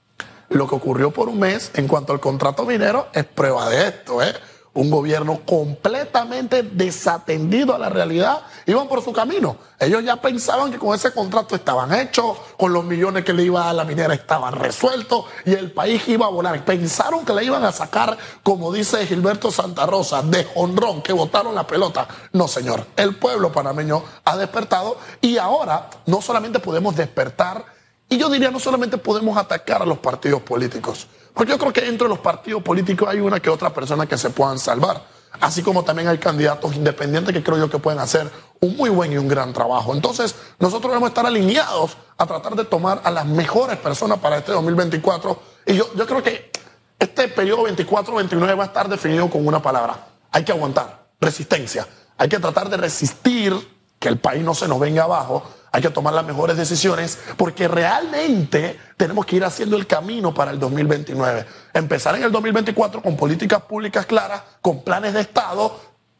lo 0.49 0.69
que 0.69 0.75
ocurrió 0.75 1.11
por 1.11 1.29
un 1.29 1.41
mes 1.41 1.71
en 1.75 1.89
cuanto 1.89 2.13
al 2.13 2.21
contrato 2.21 2.65
minero 2.65 3.09
es 3.13 3.25
prueba 3.25 3.69
de 3.69 3.89
esto, 3.89 4.23
¿eh? 4.23 4.35
Un 4.77 4.91
gobierno 4.91 5.41
completamente 5.45 6.63
desatendido 6.63 7.75
a 7.75 7.79
la 7.79 7.89
realidad, 7.89 8.43
iban 8.67 8.89
por 8.89 9.03
su 9.03 9.13
camino. 9.13 9.57
Ellos 9.79 10.05
ya 10.05 10.17
pensaban 10.17 10.71
que 10.71 10.79
con 10.79 10.95
ese 10.95 11.13
contrato 11.13 11.55
estaban 11.55 11.93
hechos, 11.93 12.37
con 12.57 12.73
los 12.73 12.85
millones 12.85 13.25
que 13.25 13.33
le 13.33 13.43
iba 13.43 13.69
a 13.69 13.73
la 13.73 13.85
minera 13.85 14.15
estaban 14.15 14.55
resueltos 14.55 15.25
y 15.45 15.53
el 15.53 15.73
país 15.73 16.07
iba 16.09 16.27
a 16.27 16.31
volar. 16.31 16.65
Pensaron 16.65 17.25
que 17.25 17.33
le 17.33 17.45
iban 17.45 17.65
a 17.65 17.73
sacar, 17.73 18.17
como 18.43 18.73
dice 18.73 19.07
Gilberto 19.07 19.51
Santa 19.51 19.87
Rosa, 19.87 20.23
de 20.23 20.47
honrón, 20.55 21.03
que 21.03 21.13
botaron 21.13 21.55
la 21.55 21.67
pelota. 21.67 22.07
No, 22.33 22.49
señor, 22.49 22.87
el 22.97 23.17
pueblo 23.17 23.53
panameño 23.53 24.03
ha 24.25 24.37
despertado 24.37 24.99
y 25.21 25.39
ahora 25.39 25.91
no 26.07 26.23
solamente 26.23 26.61
podemos 26.61 26.97
despertar, 26.97 27.76
y 28.09 28.19
yo 28.19 28.29
diría 28.29 28.51
no 28.51 28.61
solamente 28.61 28.99
podemos 28.99 29.37
atacar 29.37 29.83
a 29.83 29.87
los 29.87 29.99
partidos 29.99 30.43
políticos, 30.43 31.07
porque 31.35 31.53
yo 31.53 31.59
creo 31.59 31.73
que 31.73 31.83
dentro 31.83 32.07
de 32.07 32.11
los 32.11 32.21
partidos 32.21 32.63
políticos 32.63 33.09
hay 33.09 33.21
una 33.21 33.41
que 33.41 33.51
otra 33.51 33.73
persona 33.75 34.07
que 34.07 34.17
se 34.17 34.31
puedan 34.31 34.59
salvar. 34.59 35.03
Así 35.41 35.63
como 35.63 35.85
también 35.85 36.09
hay 36.09 36.17
candidatos 36.17 36.75
independientes 36.75 37.35
que 37.35 37.43
creo 37.43 37.59
yo 37.59 37.69
que 37.69 37.79
pueden 37.79 38.01
hacer 38.01 38.31
un 38.61 38.77
muy 38.77 38.89
buen 38.89 39.13
y 39.13 39.19
un 39.19 39.29
gran 39.29 39.53
trabajo. 39.53 39.95
Entonces, 39.95 40.35
nosotros 40.59 40.91
debemos 40.91 41.11
estar 41.11 41.27
alineados 41.27 41.97
a 42.17 42.27
tratar 42.27 42.55
de 42.57 42.65
tomar 42.65 43.03
a 43.05 43.11
las 43.11 43.27
mejores 43.27 43.77
personas 43.77 44.19
para 44.19 44.39
este 44.39 44.53
2024. 44.53 45.39
Y 45.67 45.75
yo, 45.75 45.93
yo 45.95 46.07
creo 46.07 46.23
que 46.23 46.51
este 46.99 47.29
periodo 47.29 47.69
24-29 47.69 48.59
va 48.59 48.63
a 48.63 48.67
estar 48.67 48.89
definido 48.89 49.29
con 49.29 49.47
una 49.47 49.61
palabra. 49.61 50.07
Hay 50.33 50.45
que 50.45 50.53
aguantar, 50.53 51.07
resistencia. 51.21 51.87
Hay 52.17 52.29
que 52.29 52.39
tratar 52.39 52.71
de 52.71 52.79
resistir 52.79 53.55
que 53.99 54.09
el 54.09 54.19
país 54.19 54.43
no 54.43 54.55
se 54.55 54.69
nos 54.69 54.81
venga 54.81 55.05
abajo 55.05 55.43
hay 55.77 55.83
que 55.83 55.91
tomar 55.91 56.15
las 56.15 56.25
mejores 56.25 56.57
decisiones 56.57 57.19
porque 57.37 57.69
realmente 57.69 58.81
tenemos 58.97 59.27
que 59.27 59.37
ir 59.37 59.45
haciendo 59.45 59.77
el 59.77 59.87
camino 59.87 60.33
para 60.33 60.51
el 60.51 60.59
2029. 60.59 61.45
Empezar 61.75 62.17
en 62.17 62.23
el 62.23 62.33
2024 62.33 63.03
con 63.03 63.15
políticas 63.15 63.61
públicas 63.61 64.07
claras, 64.07 64.41
con 64.63 64.83
planes 64.83 65.13
de 65.13 65.21
Estado, 65.21 65.79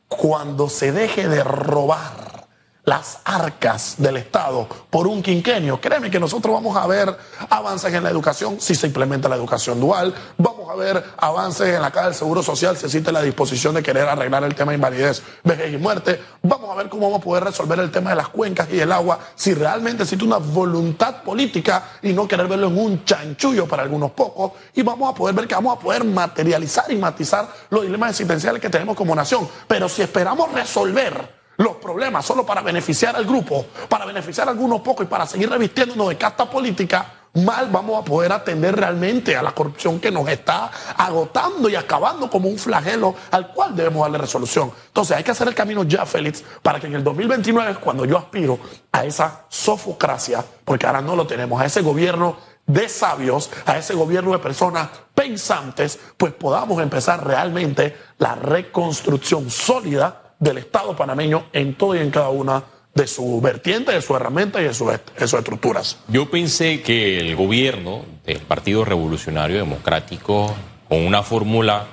cuando 0.09 0.69
se 0.69 0.93
deje 0.93 1.27
de 1.27 1.43
robar 1.43 2.46
las 2.87 3.19
arcas 3.25 3.97
del 3.99 4.17
Estado 4.17 4.69
por 4.89 5.09
un 5.09 5.21
quinquenio. 5.21 5.81
Créeme 5.81 6.09
que 6.09 6.21
nosotros 6.21 6.55
vamos 6.55 6.77
a 6.77 6.87
ver 6.87 7.15
avances 7.51 7.93
en 7.93 8.05
la 8.05 8.11
educación 8.11 8.61
si 8.61 8.77
se 8.77 8.87
implementa 8.87 9.29
la 9.29 9.35
educación 9.35 9.81
dual, 9.81 10.15
vamos 10.39 10.71
a 10.71 10.77
ver 10.77 11.05
avances 11.17 11.75
en 11.75 11.83
la 11.83 11.91
caja 11.91 12.07
del 12.07 12.15
Seguro 12.15 12.45
Social 12.45 12.77
si 12.77 12.87
existe 12.87 13.11
la 13.11 13.23
disposición 13.23 13.75
de 13.75 13.83
querer 13.83 14.09
arreglar 14.09 14.45
el 14.45 14.55
tema 14.55 14.71
de 14.71 14.77
invalidez, 14.77 15.21
vejez 15.43 15.75
y 15.75 15.79
muerte, 15.79 16.21
vamos 16.43 16.71
a 16.71 16.77
ver 16.77 16.89
cómo 16.89 17.07
vamos 17.07 17.23
a 17.23 17.25
poder 17.25 17.43
resolver 17.43 17.81
el 17.81 17.91
tema 17.91 18.11
de 18.11 18.17
las 18.17 18.29
cuencas 18.29 18.69
y 18.73 18.79
el 18.79 18.93
agua 18.93 19.19
si 19.35 19.53
realmente 19.53 20.05
existe 20.05 20.25
una 20.25 20.39
voluntad 20.39 21.25
política 21.25 21.99
y 22.03 22.13
no 22.13 22.29
querer 22.29 22.47
verlo 22.47 22.69
en 22.69 22.79
un 22.79 23.05
chanchullo 23.05 23.67
para 23.67 23.83
algunos 23.83 24.13
pocos 24.13 24.53
y 24.75 24.83
vamos 24.83 25.11
a 25.11 25.15
poder 25.15 25.35
ver 25.35 25.49
que 25.49 25.57
vamos 25.57 25.77
a 25.77 25.81
poder 25.81 26.05
materializar 26.05 26.89
y 26.93 26.95
matizar 26.95 27.49
los 27.69 27.83
dilemas 27.83 28.11
existenciales 28.11 28.63
que 28.63 28.71
tenemos 28.71 28.95
como 28.95 29.13
nación. 29.13 29.49
Pero 29.67 29.89
si 29.89 30.03
esperamos 30.03 30.53
resolver 30.53 31.36
los 31.57 31.77
problemas 31.77 32.25
solo 32.25 32.45
para 32.45 32.63
beneficiar 32.63 33.17
al 33.17 33.25
grupo, 33.25 33.67
para 33.89 34.05
beneficiar 34.05 34.49
a 34.49 34.51
algunos 34.51 34.81
pocos 34.81 35.07
y 35.07 35.09
para 35.09 35.27
seguir 35.27 35.49
revistiéndonos 35.49 36.09
de 36.09 36.17
casta 36.17 36.49
política, 36.49 37.13
mal 37.35 37.69
vamos 37.71 38.01
a 38.01 38.05
poder 38.05 38.33
atender 38.33 38.75
realmente 38.75 39.37
a 39.37 39.43
la 39.43 39.53
corrupción 39.53 40.01
que 40.01 40.11
nos 40.11 40.29
está 40.29 40.71
agotando 40.97 41.69
y 41.69 41.77
acabando 41.77 42.31
como 42.31 42.49
un 42.49 42.59
flagelo 42.59 43.15
al 43.31 43.53
cual 43.53 43.77
debemos 43.77 44.03
darle 44.03 44.19
resolución. 44.19 44.73
Entonces 44.89 45.17
hay 45.17 45.25
que 45.25 45.31
hacer 45.31 45.49
el 45.49 45.55
camino 45.55 45.85
ya, 45.85 46.07
Félix, 46.07 46.43
para 46.63 46.81
que 46.81 46.87
en 46.87 46.95
el 46.95 47.05
2029, 47.05 47.77
cuando 47.77 48.05
yo 48.05 48.19
aspiro 48.19 48.59
a 48.93 49.05
esa 49.05 49.45
sofocracia, 49.49 50.45
porque 50.65 50.87
ahora 50.87 51.01
no 51.01 51.17
lo 51.17 51.27
tenemos, 51.27 51.61
a 51.61 51.67
ese 51.67 51.83
gobierno 51.83 52.37
de 52.67 52.89
sabios, 52.89 53.51
a 53.65 53.79
ese 53.79 53.95
gobierno 53.95 54.33
de 54.33 54.39
personas 54.39 54.89
pensantes, 55.15 55.99
pues 56.17 56.33
podamos 56.33 56.83
empezar 56.83 57.25
realmente 57.25 57.97
la 58.19 58.35
reconstrucción 58.35 59.51
sólida 59.51 60.26
del 60.39 60.59
Estado 60.59 60.97
panameño 60.97 61.47
en 61.53 61.75
todo 61.75 61.95
y 61.95 61.99
en 61.99 62.11
cada 62.11 62.29
una 62.29 62.63
de 62.95 63.07
su 63.07 63.41
vertiente, 63.41 63.93
de 63.93 64.01
su 64.01 64.17
herramienta 64.17 64.61
y 64.61 64.65
de, 64.65 64.75
sus 64.75 64.91
estructuras. 65.21 65.99
Yo 66.09 66.31
pensé 66.31 66.81
que 66.81 67.19
el 67.21 67.37
gobierno 67.37 68.05
del 68.25 68.39
Partido 68.39 68.85
Revolucionario 68.85 69.59
Democrático, 69.59 70.55
con 70.89 71.05
una 71.05 71.23
fórmula 71.23 71.87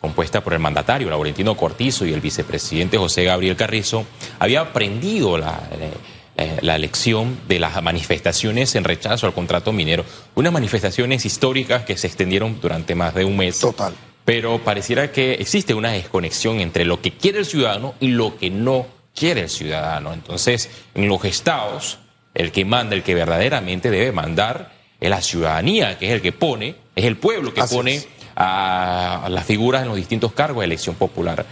compuesta 0.00 0.42
por 0.42 0.52
el 0.52 0.58
mandatario 0.58 1.10
Laurentino 1.10 1.56
Cortizo 1.56 2.06
y 2.06 2.12
el 2.12 2.20
vicepresidente 2.20 2.98
José 2.98 3.24
Gabriel 3.24 3.56
Carrizo, 3.56 4.04
había 4.40 4.60
aprendido 4.60 5.38
la, 5.38 5.68
eh, 5.72 5.92
eh, 6.36 6.58
la 6.62 6.76
elección 6.76 7.38
de 7.48 7.58
las 7.58 7.80
manifestaciones 7.82 8.74
en 8.74 8.84
rechazo 8.84 9.26
al 9.26 9.34
contrato 9.34 9.72
minero. 9.72 10.04
Unas 10.34 10.52
manifestaciones 10.52 11.24
históricas 11.24 11.84
que 11.84 11.96
se 11.96 12.08
extendieron 12.08 12.60
durante 12.60 12.94
más 12.94 13.14
de 13.14 13.24
un 13.24 13.36
mes. 13.36 13.60
Total. 13.60 13.92
Pero 14.28 14.58
pareciera 14.58 15.10
que 15.10 15.32
existe 15.32 15.72
una 15.72 15.92
desconexión 15.92 16.60
entre 16.60 16.84
lo 16.84 17.00
que 17.00 17.12
quiere 17.12 17.38
el 17.38 17.46
ciudadano 17.46 17.94
y 17.98 18.08
lo 18.08 18.36
que 18.36 18.50
no 18.50 18.86
quiere 19.14 19.40
el 19.40 19.48
ciudadano. 19.48 20.12
Entonces, 20.12 20.68
en 20.94 21.08
los 21.08 21.24
estados, 21.24 21.98
el 22.34 22.52
que 22.52 22.66
manda, 22.66 22.94
el 22.94 23.02
que 23.02 23.14
verdaderamente 23.14 23.90
debe 23.90 24.12
mandar, 24.12 24.74
es 25.00 25.08
la 25.08 25.22
ciudadanía, 25.22 25.96
que 25.96 26.08
es 26.08 26.12
el 26.12 26.20
que 26.20 26.32
pone, 26.32 26.76
es 26.94 27.06
el 27.06 27.16
pueblo 27.16 27.54
que 27.54 27.64
pone 27.64 28.02
a 28.36 29.28
las 29.30 29.46
figuras 29.46 29.80
en 29.80 29.88
los 29.88 29.96
distintos 29.96 30.34
cargos 30.34 30.60
de 30.60 30.66
elección 30.66 30.96
popular. 30.96 31.46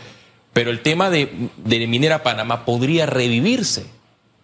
Pero 0.53 0.71
el 0.71 0.83
tema 0.83 1.09
de, 1.09 1.49
de 1.57 1.87
Minera 1.87 2.23
Panamá 2.23 2.67
podría 2.67 3.07
revivirse 3.07 3.87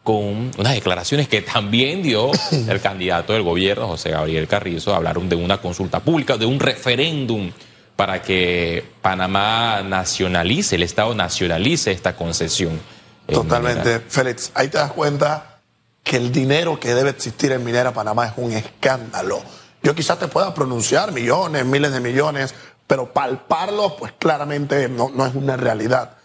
con 0.02 0.52
unas 0.56 0.72
declaraciones 0.72 1.28
que 1.28 1.42
también 1.42 2.02
dio 2.02 2.30
el 2.66 2.80
candidato 2.80 3.34
del 3.34 3.42
gobierno, 3.42 3.88
José 3.88 4.08
Gabriel 4.08 4.48
Carrizo, 4.48 4.94
hablaron 4.94 5.28
de 5.28 5.36
una 5.36 5.58
consulta 5.58 6.00
pública, 6.00 6.38
de 6.38 6.46
un 6.46 6.60
referéndum 6.60 7.52
para 7.96 8.22
que 8.22 8.84
Panamá 9.00 9.82
nacionalice, 9.82 10.76
el 10.76 10.82
Estado 10.82 11.14
nacionalice 11.14 11.92
esta 11.92 12.16
concesión. 12.16 12.80
Totalmente, 13.26 14.00
Félix. 14.00 14.50
Ahí 14.54 14.68
te 14.68 14.78
das 14.78 14.92
cuenta 14.92 15.60
que 16.02 16.16
el 16.16 16.32
dinero 16.32 16.80
que 16.80 16.94
debe 16.94 17.10
existir 17.10 17.52
en 17.52 17.64
Minera 17.64 17.92
Panamá 17.92 18.26
es 18.26 18.32
un 18.36 18.52
escándalo. 18.52 19.42
Yo 19.82 19.94
quizás 19.94 20.18
te 20.18 20.28
pueda 20.28 20.52
pronunciar 20.54 21.12
millones, 21.12 21.64
miles 21.64 21.92
de 21.92 22.00
millones, 22.00 22.54
pero 22.86 23.12
palparlo, 23.12 23.96
pues 23.96 24.12
claramente 24.18 24.88
no, 24.88 25.10
no 25.14 25.26
es 25.26 25.34
una 25.34 25.56
realidad. 25.56 26.16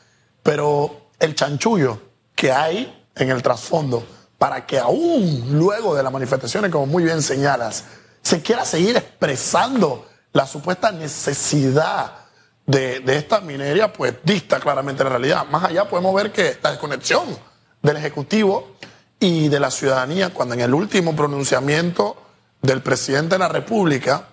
Pero 0.44 1.10
el 1.20 1.36
chanchullo 1.36 2.02
que 2.36 2.52
hay 2.52 3.06
en 3.16 3.32
el 3.32 3.42
trasfondo 3.42 4.06
para 4.38 4.66
que 4.66 4.78
aún 4.78 5.48
luego 5.52 5.96
de 5.96 6.04
las 6.04 6.12
manifestaciones, 6.12 6.72
como 6.72 6.86
muy 6.86 7.04
bien 7.04 7.22
señalas, 7.22 7.86
se 8.22 8.42
quiera 8.42 8.66
seguir 8.66 8.98
expresando 8.98 10.08
la 10.38 10.46
supuesta 10.46 10.92
necesidad 10.92 12.12
de, 12.68 13.02
esta 13.08 13.42
minería, 13.42 13.92
pues 13.92 14.14
dista 14.24 14.60
claramente 14.60 15.04
la 15.04 15.10
realidad. 15.10 15.48
Más 15.50 15.64
allá 15.64 15.90
podemos 15.90 16.14
ver 16.14 16.32
que 16.32 16.60
la 16.62 16.70
desconexión 16.70 17.26
del 17.82 17.98
Ejecutivo 17.98 18.76
y 19.20 19.48
de 19.48 19.60
la 19.60 19.72
ciudadanía, 19.72 20.32
cuando 20.32 20.54
en 20.54 20.62
el 20.62 20.76
último 20.76 21.16
pronunciamiento 21.16 22.22
del 22.62 22.84
presidente 22.84 23.34
de 23.34 23.40
la 23.40 23.48
República, 23.48 24.28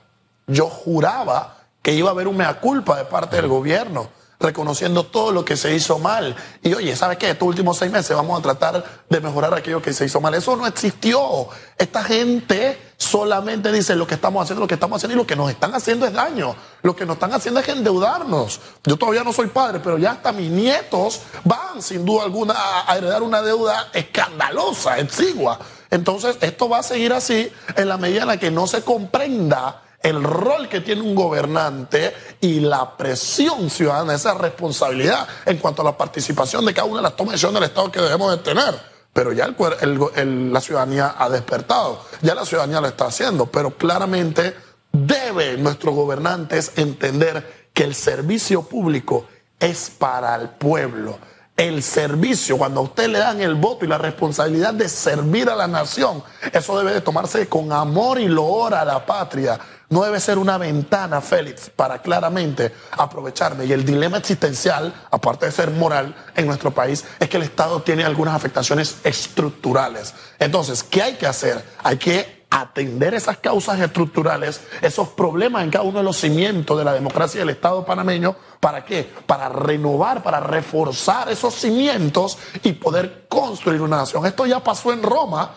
yo 0.46 0.66
juraba 0.66 1.56
que 1.80 1.94
iba 1.94 2.10
a 2.10 2.12
haber 2.12 2.28
un 2.28 2.36
mea 2.36 2.60
culpa 2.60 2.98
de 2.98 3.06
parte 3.06 3.36
del 3.36 3.48
gobierno 3.48 4.10
reconociendo 4.44 5.04
todo 5.04 5.32
lo 5.32 5.44
que 5.44 5.56
se 5.56 5.74
hizo 5.74 5.98
mal. 5.98 6.36
Y 6.62 6.74
oye, 6.74 6.94
¿sabes 6.94 7.18
qué? 7.18 7.30
Estos 7.30 7.48
últimos 7.48 7.78
seis 7.78 7.90
meses 7.90 8.14
vamos 8.14 8.38
a 8.38 8.42
tratar 8.42 8.84
de 9.08 9.20
mejorar 9.20 9.54
aquello 9.54 9.80
que 9.80 9.92
se 9.92 10.04
hizo 10.04 10.20
mal. 10.20 10.34
Eso 10.34 10.54
no 10.54 10.66
existió. 10.66 11.48
Esta 11.78 12.04
gente 12.04 12.92
solamente 12.96 13.72
dice 13.72 13.96
lo 13.96 14.06
que 14.06 14.14
estamos 14.14 14.42
haciendo, 14.42 14.60
lo 14.60 14.68
que 14.68 14.74
estamos 14.74 14.96
haciendo 14.96 15.14
y 15.14 15.16
lo 15.16 15.26
que 15.26 15.34
nos 15.34 15.50
están 15.50 15.74
haciendo 15.74 16.06
es 16.06 16.12
daño. 16.12 16.54
Lo 16.82 16.94
que 16.94 17.06
nos 17.06 17.14
están 17.14 17.32
haciendo 17.32 17.60
es 17.60 17.68
endeudarnos. 17.68 18.60
Yo 18.84 18.96
todavía 18.96 19.24
no 19.24 19.32
soy 19.32 19.48
padre, 19.48 19.80
pero 19.82 19.98
ya 19.98 20.12
hasta 20.12 20.32
mis 20.32 20.50
nietos 20.50 21.22
van 21.44 21.82
sin 21.82 22.04
duda 22.04 22.24
alguna 22.24 22.54
a 22.86 22.96
heredar 22.96 23.22
una 23.22 23.40
deuda 23.40 23.88
escandalosa, 23.94 24.98
exigua. 24.98 25.58
Entonces, 25.90 26.36
esto 26.40 26.68
va 26.68 26.78
a 26.78 26.82
seguir 26.82 27.12
así 27.12 27.50
en 27.76 27.88
la 27.88 27.96
medida 27.96 28.22
en 28.22 28.28
la 28.28 28.36
que 28.36 28.50
no 28.50 28.66
se 28.66 28.82
comprenda 28.82 29.83
el 30.04 30.22
rol 30.22 30.68
que 30.68 30.82
tiene 30.82 31.00
un 31.00 31.14
gobernante 31.14 32.14
y 32.42 32.60
la 32.60 32.94
presión 32.94 33.70
ciudadana, 33.70 34.14
esa 34.14 34.34
responsabilidad 34.34 35.26
en 35.46 35.56
cuanto 35.56 35.80
a 35.80 35.86
la 35.86 35.96
participación 35.96 36.66
de 36.66 36.74
cada 36.74 36.86
una 36.86 36.98
de 36.98 37.04
las 37.04 37.16
tomas 37.16 37.30
de 37.30 37.36
decisión 37.36 37.54
del 37.54 37.64
Estado 37.64 37.90
que 37.90 38.02
debemos 38.02 38.30
de 38.30 38.36
tener. 38.42 38.74
Pero 39.14 39.32
ya 39.32 39.48
la 39.48 40.60
ciudadanía 40.60 41.14
ha 41.16 41.30
despertado, 41.30 42.04
ya 42.20 42.34
la 42.34 42.44
ciudadanía 42.44 42.82
lo 42.82 42.88
está 42.88 43.06
haciendo, 43.06 43.46
pero 43.46 43.70
claramente 43.70 44.54
deben 44.92 45.62
nuestros 45.62 45.94
gobernantes 45.94 46.72
entender 46.76 47.68
que 47.72 47.84
el 47.84 47.94
servicio 47.94 48.62
público 48.62 49.26
es 49.58 49.88
para 49.88 50.34
el 50.34 50.50
pueblo. 50.50 51.18
El 51.56 51.82
servicio, 51.82 52.58
cuando 52.58 52.80
a 52.80 52.82
usted 52.82 53.08
le 53.08 53.20
dan 53.20 53.40
el 53.40 53.54
voto 53.54 53.84
y 53.84 53.88
la 53.88 53.96
responsabilidad 53.96 54.74
de 54.74 54.88
servir 54.88 55.48
a 55.48 55.54
la 55.54 55.68
nación, 55.68 56.22
eso 56.52 56.76
debe 56.76 56.92
de 56.92 57.00
tomarse 57.00 57.48
con 57.48 57.72
amor 57.72 58.18
y 58.18 58.26
loor 58.26 58.74
a 58.74 58.84
la 58.84 59.06
patria 59.06 59.58
no 59.90 60.02
debe 60.02 60.20
ser 60.20 60.38
una 60.38 60.58
ventana, 60.58 61.20
Félix, 61.20 61.70
para 61.70 62.00
claramente 62.00 62.72
aprovecharme. 62.92 63.66
Y 63.66 63.72
el 63.72 63.84
dilema 63.84 64.18
existencial, 64.18 64.92
aparte 65.10 65.46
de 65.46 65.52
ser 65.52 65.70
moral 65.70 66.14
en 66.34 66.46
nuestro 66.46 66.70
país, 66.70 67.04
es 67.18 67.28
que 67.28 67.36
el 67.36 67.42
Estado 67.42 67.82
tiene 67.82 68.04
algunas 68.04 68.34
afectaciones 68.34 68.96
estructurales. 69.04 70.14
Entonces, 70.38 70.82
¿qué 70.82 71.02
hay 71.02 71.14
que 71.14 71.26
hacer? 71.26 71.64
Hay 71.82 71.96
que 71.96 72.44
atender 72.54 73.14
esas 73.14 73.38
causas 73.38 73.80
estructurales, 73.80 74.60
esos 74.80 75.08
problemas 75.08 75.64
en 75.64 75.70
cada 75.70 75.84
uno 75.84 75.98
de 75.98 76.04
los 76.04 76.16
cimientos 76.16 76.78
de 76.78 76.84
la 76.84 76.92
democracia 76.92 77.40
del 77.40 77.50
Estado 77.50 77.84
panameño. 77.84 78.36
¿Para 78.60 78.84
qué? 78.84 79.10
Para 79.26 79.48
renovar, 79.48 80.22
para 80.22 80.38
reforzar 80.38 81.28
esos 81.30 81.54
cimientos 81.54 82.38
y 82.62 82.72
poder 82.74 83.26
construir 83.28 83.80
una 83.80 83.96
nación. 83.96 84.24
Esto 84.24 84.46
ya 84.46 84.62
pasó 84.62 84.92
en 84.92 85.02
Roma 85.02 85.50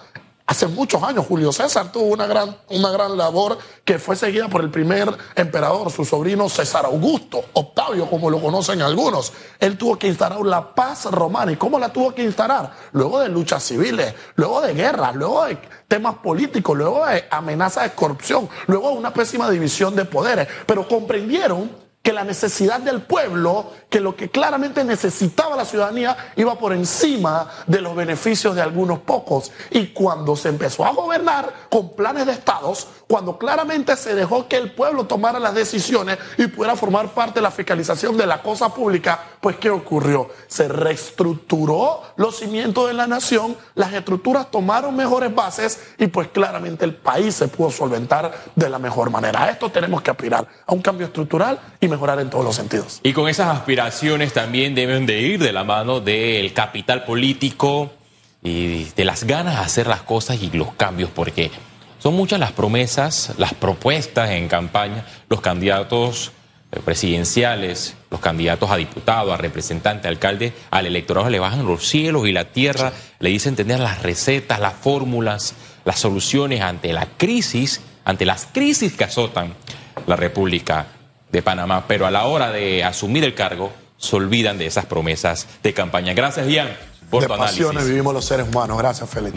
Hace 0.58 0.66
muchos 0.70 1.04
años 1.04 1.28
Julio 1.28 1.52
César 1.52 1.92
tuvo 1.92 2.06
una 2.06 2.26
gran, 2.26 2.58
una 2.70 2.90
gran 2.90 3.16
labor 3.16 3.60
que 3.86 4.00
fue 4.00 4.16
seguida 4.16 4.48
por 4.48 4.62
el 4.62 4.72
primer 4.72 5.08
emperador, 5.36 5.92
su 5.92 6.04
sobrino 6.04 6.50
César 6.50 6.86
Augusto, 6.86 7.46
Octavio, 7.54 8.10
como 8.10 8.32
lo 8.32 8.42
conocen 8.42 8.82
algunos. 8.82 9.34
Él 9.60 9.78
tuvo 9.78 10.00
que 10.00 10.08
instaurar 10.08 10.44
la 10.44 10.74
paz 10.74 11.06
romana. 11.12 11.52
¿Y 11.52 11.58
cómo 11.58 11.78
la 11.78 11.94
tuvo 11.94 12.12
que 12.16 12.24
instaurar? 12.24 12.72
Luego 12.94 13.20
de 13.20 13.30
luchas 13.30 13.62
civiles, 13.62 14.16
luego 14.34 14.62
de 14.62 14.74
guerras, 14.74 15.16
luego 15.16 15.46
de 15.46 15.60
temas 15.88 16.16
políticos, 16.16 16.76
luego 16.76 17.06
de 17.06 17.26
amenazas 17.30 17.84
de 17.84 17.92
corrupción, 17.92 18.50
luego 18.66 18.90
de 18.90 18.98
una 18.98 19.14
pésima 19.14 19.52
división 19.52 19.96
de 19.96 20.06
poderes. 20.06 20.48
Pero 20.66 20.88
comprendieron 20.88 21.70
que 22.08 22.14
la 22.14 22.24
necesidad 22.24 22.80
del 22.80 23.02
pueblo, 23.02 23.70
que 23.90 24.00
lo 24.00 24.16
que 24.16 24.30
claramente 24.30 24.82
necesitaba 24.86 25.58
la 25.58 25.66
ciudadanía 25.66 26.16
iba 26.38 26.58
por 26.58 26.72
encima 26.72 27.50
de 27.66 27.82
los 27.82 27.98
beneficios 27.98 28.56
de 28.56 28.62
algunos 28.62 29.00
pocos. 29.00 29.52
Y 29.72 29.88
cuando 29.88 30.38
se 30.38 30.48
empezó 30.48 30.86
a 30.86 30.92
gobernar 30.92 31.68
con 31.70 31.94
planes 31.98 32.26
de 32.26 32.32
estados, 32.32 32.88
cuando 33.08 33.38
claramente 33.38 33.96
se 33.96 34.14
dejó 34.14 34.48
que 34.48 34.58
el 34.58 34.72
pueblo 34.72 35.06
tomara 35.06 35.40
las 35.40 35.56
decisiones 35.56 36.18
y 36.38 36.48
pudiera 36.48 36.76
formar 36.76 37.10
parte 37.14 37.36
de 37.36 37.42
la 37.42 37.52
fiscalización 37.52 38.18
de 38.18 38.26
la 38.26 38.42
cosa 38.42 38.74
pública, 38.74 39.20
pues 39.40 39.56
¿qué 39.58 39.70
ocurrió? 39.70 40.30
Se 40.48 40.68
reestructuró 40.68 42.04
los 42.18 42.38
cimientos 42.38 42.88
de 42.88 42.94
la 42.94 43.08
nación, 43.08 43.56
las 43.76 43.94
estructuras 43.94 44.52
tomaron 44.52 44.96
mejores 44.96 45.34
bases 45.34 45.80
y 45.98 46.08
pues 46.08 46.28
claramente 46.28 46.84
el 46.84 46.96
país 46.96 47.36
se 47.36 47.48
pudo 47.48 47.72
solventar 47.72 48.34
de 48.56 48.70
la 48.70 48.78
mejor 48.78 49.10
manera. 49.10 49.44
A 49.44 49.50
esto 49.52 49.70
tenemos 49.70 50.02
que 50.02 50.12
aspirar, 50.12 50.48
a 50.66 50.74
un 50.74 50.82
cambio 50.82 51.08
estructural 51.08 51.60
y 51.80 51.88
mejorar 51.88 52.20
en 52.20 52.30
todos 52.30 52.44
los 52.44 52.56
sentidos. 52.56 53.00
Y 53.04 53.14
con 53.14 53.30
esas 53.30 53.56
aspiraciones 53.56 54.34
también 54.34 54.76
deben 54.76 55.06
de 55.06 55.22
ir 55.22 55.42
de 55.42 55.54
la 55.54 55.64
mano 55.64 56.02
del 56.02 56.54
capital 56.54 57.06
político 57.06 57.92
y 58.44 58.86
de 58.86 59.06
las 59.06 59.24
ganas 59.24 59.56
de 59.56 59.62
hacer 59.62 59.88
las 59.88 60.02
cosas 60.02 60.42
y 60.42 60.50
los 60.52 60.74
cambios, 60.74 61.10
porque 61.14 61.52
son 62.08 62.16
muchas 62.16 62.40
las 62.40 62.54
promesas, 62.54 63.34
las 63.38 63.54
propuestas 63.54 64.30
en 64.30 64.48
campaña, 64.48 65.06
los 65.28 65.42
candidatos 65.42 66.32
eh, 66.72 66.80
presidenciales, 66.80 67.96
los 68.10 68.22
candidatos 68.22 68.72
a 68.72 68.78
diputado, 68.78 69.34
a 69.34 69.38
representante, 69.38 70.08
a 70.08 70.12
alcalde, 70.12 70.54
al 70.72 70.86
electorado 70.86 71.30
le 71.30 71.40
bajan 71.40 71.66
los 71.66 71.86
cielos 71.86 72.26
y 72.26 72.32
la 72.32 72.46
tierra, 72.54 72.94
le 73.20 73.30
dicen 73.30 73.58
tener 73.58 73.82
las 73.82 74.04
recetas, 74.04 74.62
las 74.62 74.76
fórmulas, 74.76 75.56
las 75.84 76.00
soluciones 76.00 76.62
ante 76.62 76.94
la 76.94 77.08
crisis, 77.18 77.82
ante 78.06 78.26
las 78.26 78.48
crisis 78.54 78.94
que 78.94 79.04
azotan 79.04 79.54
la 80.06 80.16
República 80.16 80.88
de 81.30 81.42
Panamá, 81.42 81.88
pero 81.90 82.08
a 82.08 82.12
la 82.12 82.24
hora 82.24 82.52
de 82.52 82.86
asumir 82.86 83.26
el 83.26 83.34
cargo 83.34 83.74
se 83.98 84.16
olvidan 84.16 84.58
de 84.58 84.68
esas 84.68 84.86
promesas 84.86 85.46
de 85.62 85.74
campaña. 85.74 86.14
Gracias, 86.14 86.48
Ian, 86.48 86.70
por 87.10 87.24
de 87.24 87.28
tu 87.28 87.34
análisis. 87.34 87.86
vivimos 87.86 88.14
los 88.14 88.24
seres 88.24 88.48
humanos. 88.48 88.78
Gracias, 88.78 89.10
Félix. 89.10 89.36